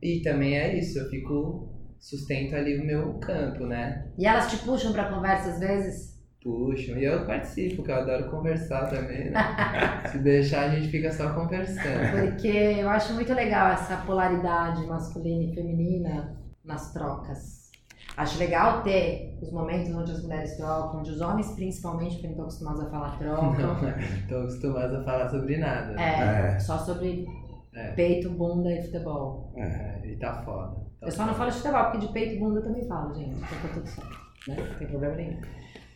[0.02, 1.68] E também é isso, eu fico.
[2.00, 4.06] Sustento ali o meu campo, né?
[4.18, 6.18] E elas te puxam pra conversa às vezes?
[6.42, 6.96] Puxam.
[6.96, 9.34] E eu participo, que eu adoro conversar também, né?
[10.10, 12.18] Se deixar, a gente fica só conversando.
[12.30, 17.60] Porque eu acho muito legal essa polaridade masculina e feminina nas trocas.
[18.16, 22.32] Acho legal ter os momentos onde as mulheres trocam, onde os homens principalmente, porque não
[22.32, 23.52] estão acostumados a falar trocam.
[23.52, 26.00] Não, tô acostumado a falar sobre nada.
[26.00, 26.58] É, É.
[26.58, 27.26] só sobre
[27.74, 27.92] É.
[27.92, 29.52] peito, bunda e futebol.
[29.56, 30.79] É, e tá foda.
[31.02, 33.30] Eu só não falo de futebol, porque de peito e bunda eu também falo, gente.
[33.30, 34.18] Então tá tudo certo.
[34.48, 34.56] Né?
[34.56, 35.40] Não tem problema nenhum.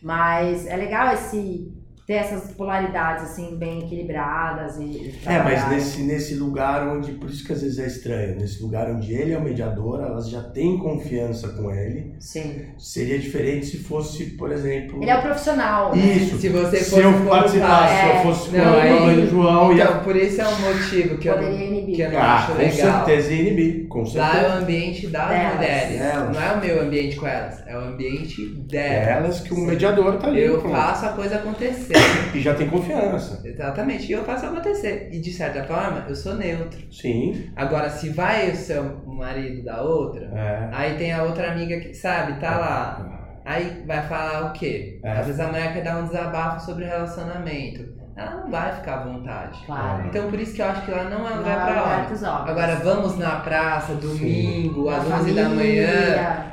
[0.01, 1.71] Mas é legal esse
[2.05, 7.29] ter essas polaridades assim bem equilibradas e, e É, mas nesse, nesse lugar onde, por
[7.29, 10.41] isso que às vezes é estranho, nesse lugar onde ele é o mediador, elas já
[10.43, 12.13] têm confiança com ele.
[12.19, 12.65] Sim.
[12.77, 15.01] Seria diferente se fosse, por exemplo.
[15.01, 15.95] Ele é o profissional.
[15.95, 16.01] né?
[16.03, 16.37] Isso.
[16.37, 17.95] Se você Se fosse eu como participasse, pai.
[17.95, 18.17] se É.
[18.17, 20.59] eu fosse com Não, a aí- mãe do João e Então, por isso é um
[20.59, 21.95] motivo que eu, Poderia inibir.
[21.95, 23.05] que eu não Ah, acho com legal.
[23.05, 24.53] certeza ia inibir, com Lá é certeza.
[24.55, 25.55] o ambiente das Delas.
[25.55, 25.99] mulheres.
[25.99, 26.35] Delas.
[26.35, 29.07] Não é o meu ambiente com elas, é o ambiente delas.
[29.07, 30.43] Elas que o mediador tá ali.
[30.43, 30.75] Eu pronto.
[30.75, 31.94] faço a coisa acontecer.
[32.33, 33.41] E já tem confiança.
[33.45, 35.09] Exatamente, e eu faço acontecer.
[35.11, 36.79] E de certa forma, eu sou neutro.
[36.91, 37.49] Sim.
[37.55, 40.69] Agora, se vai o seu marido da outra, É.
[40.73, 43.11] aí tem a outra amiga que, sabe, tá lá.
[43.45, 44.99] Aí vai falar o quê?
[45.03, 45.11] É.
[45.19, 47.93] Às vezes a mulher quer dar um desabafo sobre relacionamento.
[48.17, 49.59] Ela não vai ficar à vontade.
[49.65, 50.07] Claro.
[50.07, 52.23] Então por isso que eu acho que lá não é Não lugar é pra homens.
[52.23, 56.45] Agora vamos na praça, domingo, Na às 11 da manhã.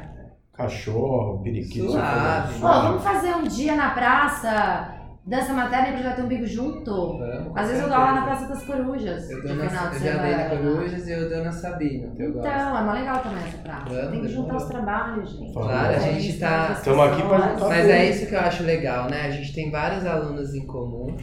[0.52, 1.90] Cachorro, periquito.
[1.92, 2.54] Suave.
[2.60, 4.88] Pô, vamos fazer um dia na praça,
[5.24, 7.18] dança materna e projeto umbigo junto?
[7.18, 8.22] Vamos, Às vezes eu dou lá na.
[8.22, 9.70] Praça das Corujas, Eu, dou na, eu
[10.00, 10.44] já dei na.
[10.50, 12.48] Corujas e eu dou na Sabina, que eu gosto.
[12.48, 13.84] Então, é mó legal também essa praça.
[13.88, 14.68] Vamos, Tem que juntar os vamos.
[14.68, 15.52] trabalhos, gente.
[15.52, 18.62] Claro, a gente tá- as Tamo aqui pra juntar Mas é isso que eu acho
[18.64, 19.22] legal, né?
[19.26, 21.16] A gente tem vários alunos em comum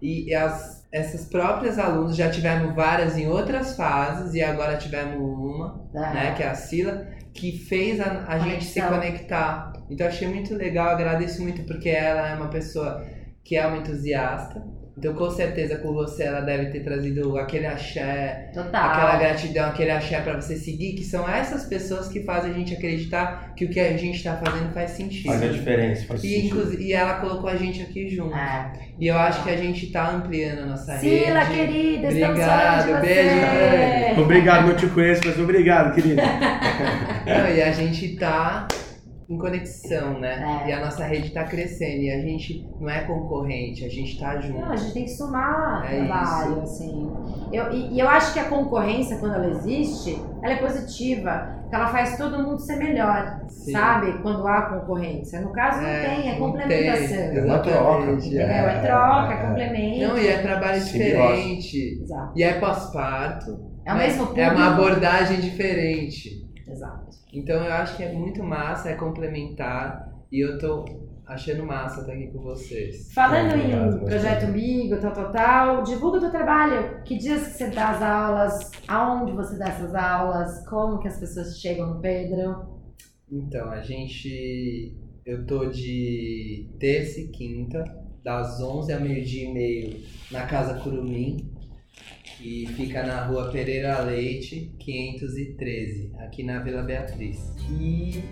[0.00, 5.80] e as, essas próprias alunas já tivemos várias em outras fases e agora tivemos uma,
[5.94, 5.98] É.
[5.98, 6.34] né?
[6.36, 9.72] Que é a Sila, que fez a, a gente se conectar.
[9.90, 13.02] Então eu achei muito legal, agradeço muito porque ela é uma pessoa
[13.44, 14.62] que é uma entusiasta.
[14.96, 18.90] Então com certeza com você ela deve ter trazido aquele axé, Total.
[18.90, 22.74] aquela gratidão, aquele axé pra você seguir, que são essas pessoas que fazem a gente
[22.74, 25.26] acreditar que o que a gente tá fazendo faz sentido.
[25.32, 26.06] Faz a diferença.
[26.06, 26.46] Faz E, sentido.
[26.46, 28.36] inclusive, e ela colocou a gente aqui junto.
[28.36, 28.72] É.
[29.00, 31.72] E eu acho que a gente tá ampliando a nossa Sila, rede.
[31.72, 34.14] querida, estamos Obrigado, beijo, você.
[34.14, 34.22] Fran.
[34.22, 36.22] Obrigado, não te conheço, mas obrigado, querido.
[37.26, 38.68] Não, e a gente tá
[39.28, 40.62] em conexão, né?
[40.64, 40.68] É.
[40.68, 42.02] E a nossa rede tá crescendo.
[42.02, 44.58] E a gente não é concorrente, a gente tá junto.
[44.60, 46.60] Não, a gente tem que somar É trabalho, isso.
[46.62, 47.12] assim.
[47.52, 51.54] Eu, e, e eu acho que a concorrência, quando ela existe, ela é positiva.
[51.62, 53.72] Porque ela faz todo mundo ser melhor, Sim.
[53.72, 54.12] sabe?
[54.22, 55.40] Quando há concorrência.
[55.40, 57.08] No caso, não É, tem, é não complementação.
[57.16, 58.04] tem, É uma troca.
[58.36, 58.42] é.
[58.42, 59.46] É troca, é é.
[59.48, 60.06] complemento.
[60.08, 62.00] Não, e é trabalho diferente.
[62.02, 62.32] Exato.
[62.36, 63.58] E é pós-parto.
[63.86, 64.60] É o mesmo É uma público.
[64.62, 66.44] abordagem diferente.
[66.68, 67.03] Exato.
[67.34, 70.12] Então eu acho que é muito massa, é complementar.
[70.30, 70.84] E eu tô
[71.26, 73.12] achando massa estar aqui com vocês.
[73.12, 77.02] Falando em projeto Migo, tal, tal, tal, divulga o teu trabalho.
[77.04, 78.70] Que dias que você dá as aulas?
[78.86, 80.66] Aonde você dá essas aulas?
[80.68, 82.74] Como que as pessoas chegam no Pedro?
[83.30, 84.96] Então, a gente.
[85.24, 87.82] Eu tô de terça e quinta,
[88.22, 91.53] das 11 ao meio-dia e meio, na Casa Curumim,
[92.44, 97.38] que fica na rua Pereira Leite, 513, aqui na Vila Beatriz.
[97.70, 98.22] E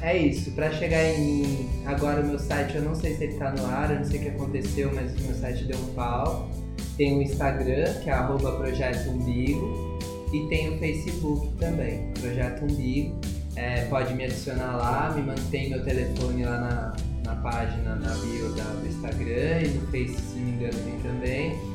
[0.00, 3.34] é isso, pra chegar em mim, agora o meu site, eu não sei se ele
[3.34, 5.92] tá no ar, eu não sei o que aconteceu, mas o meu site deu um
[5.92, 6.48] pau.
[6.96, 9.98] Tem o Instagram, que é arroba Projeto Umbigo,
[10.32, 13.20] e tem o Facebook também, Projeto Umbigo.
[13.56, 16.96] É, pode me adicionar lá, me mantém meu telefone lá na,
[17.26, 20.98] na página, na bio da, do Instagram e no Face, se não me engano, tem
[21.00, 21.69] também.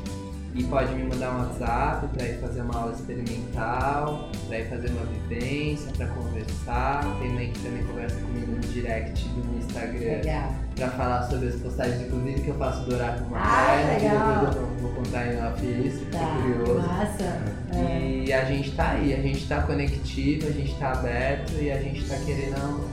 [0.58, 4.88] E pode me mandar um WhatsApp para ir fazer uma aula experimental, para ir fazer
[4.88, 7.04] uma vivência, para conversar.
[7.20, 10.22] Tem mãe que também conversa comigo no direct do Instagram
[10.74, 14.40] para falar sobre as postagens, inclusive que eu faço do oráculo Ah, materno, que legal.
[14.46, 16.38] depois eu vou contar em off isso, Tá.
[16.40, 16.88] curioso.
[16.88, 17.42] Massa.
[17.74, 18.22] É.
[18.26, 21.78] E a gente tá aí, a gente tá conectivo, a gente tá aberto e a
[21.78, 22.88] gente tá querendo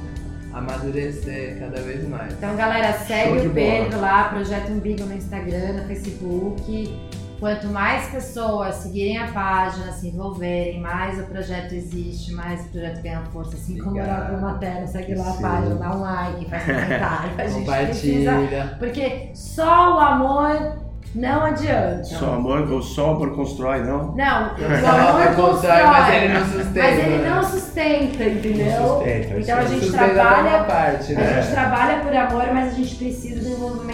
[0.53, 2.33] amadurecer cada vez mais.
[2.33, 4.01] Então, galera, segue o Pedro bola.
[4.01, 6.99] lá, Projeto Umbigo no Instagram, no Facebook.
[7.39, 13.01] Quanto mais pessoas seguirem a página, se envolverem, mais o projeto existe, mais o projeto
[13.01, 13.55] ganha força.
[13.55, 14.27] Assim como Obrigado.
[14.27, 15.41] era a matéria, segue lá a Sim.
[15.41, 17.31] página, dá um like, faz comentário.
[17.37, 18.31] A gente precisa.
[18.31, 18.75] Compartilha.
[18.79, 20.83] Porque só o amor
[21.15, 22.03] não adianta.
[22.05, 24.15] Só amor, ou só amor constrói, não?
[24.15, 26.79] Não, o Só amor constrói, mas ele não sustenta.
[26.81, 27.29] Mas ele né?
[27.29, 28.81] não sustenta, entendeu?
[28.81, 31.41] Não sustenta, então a gente Sustenta trabalha parte, A né?
[31.41, 33.92] gente trabalha por amor, mas a gente precisa do envolvimento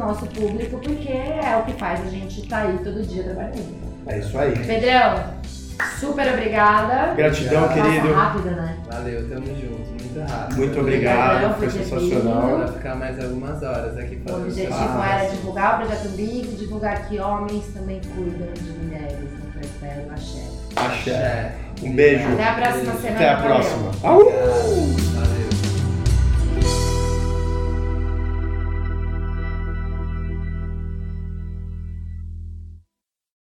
[0.00, 3.90] nosso público, porque é o que faz a gente estar aí todo dia trabalhando.
[4.06, 4.58] É isso aí.
[4.58, 5.24] Pedrão,
[5.98, 7.14] super obrigada.
[7.14, 8.12] Gratidão, Passa querido.
[8.12, 8.76] rápido, né?
[8.90, 9.90] Valeu, tamo junto.
[9.90, 10.56] Muito rápido.
[10.56, 12.58] Muito obrigado, foi sensacional.
[12.58, 14.46] Vai ficar mais algumas horas aqui O falando.
[14.48, 19.60] objetivo Ah, era divulgar o projeto Big, divulgar que homens também cuidam de mulheres no
[19.60, 20.42] Perpétuo Axé.
[20.76, 21.14] Axé.
[21.14, 21.52] Axé.
[21.82, 22.28] Um beijo.
[22.32, 23.14] Até a próxima semana.
[23.16, 23.50] Até a valeu.
[23.54, 23.90] próxima.
[24.02, 24.20] Au!
[24.20, 25.09] Obrigado.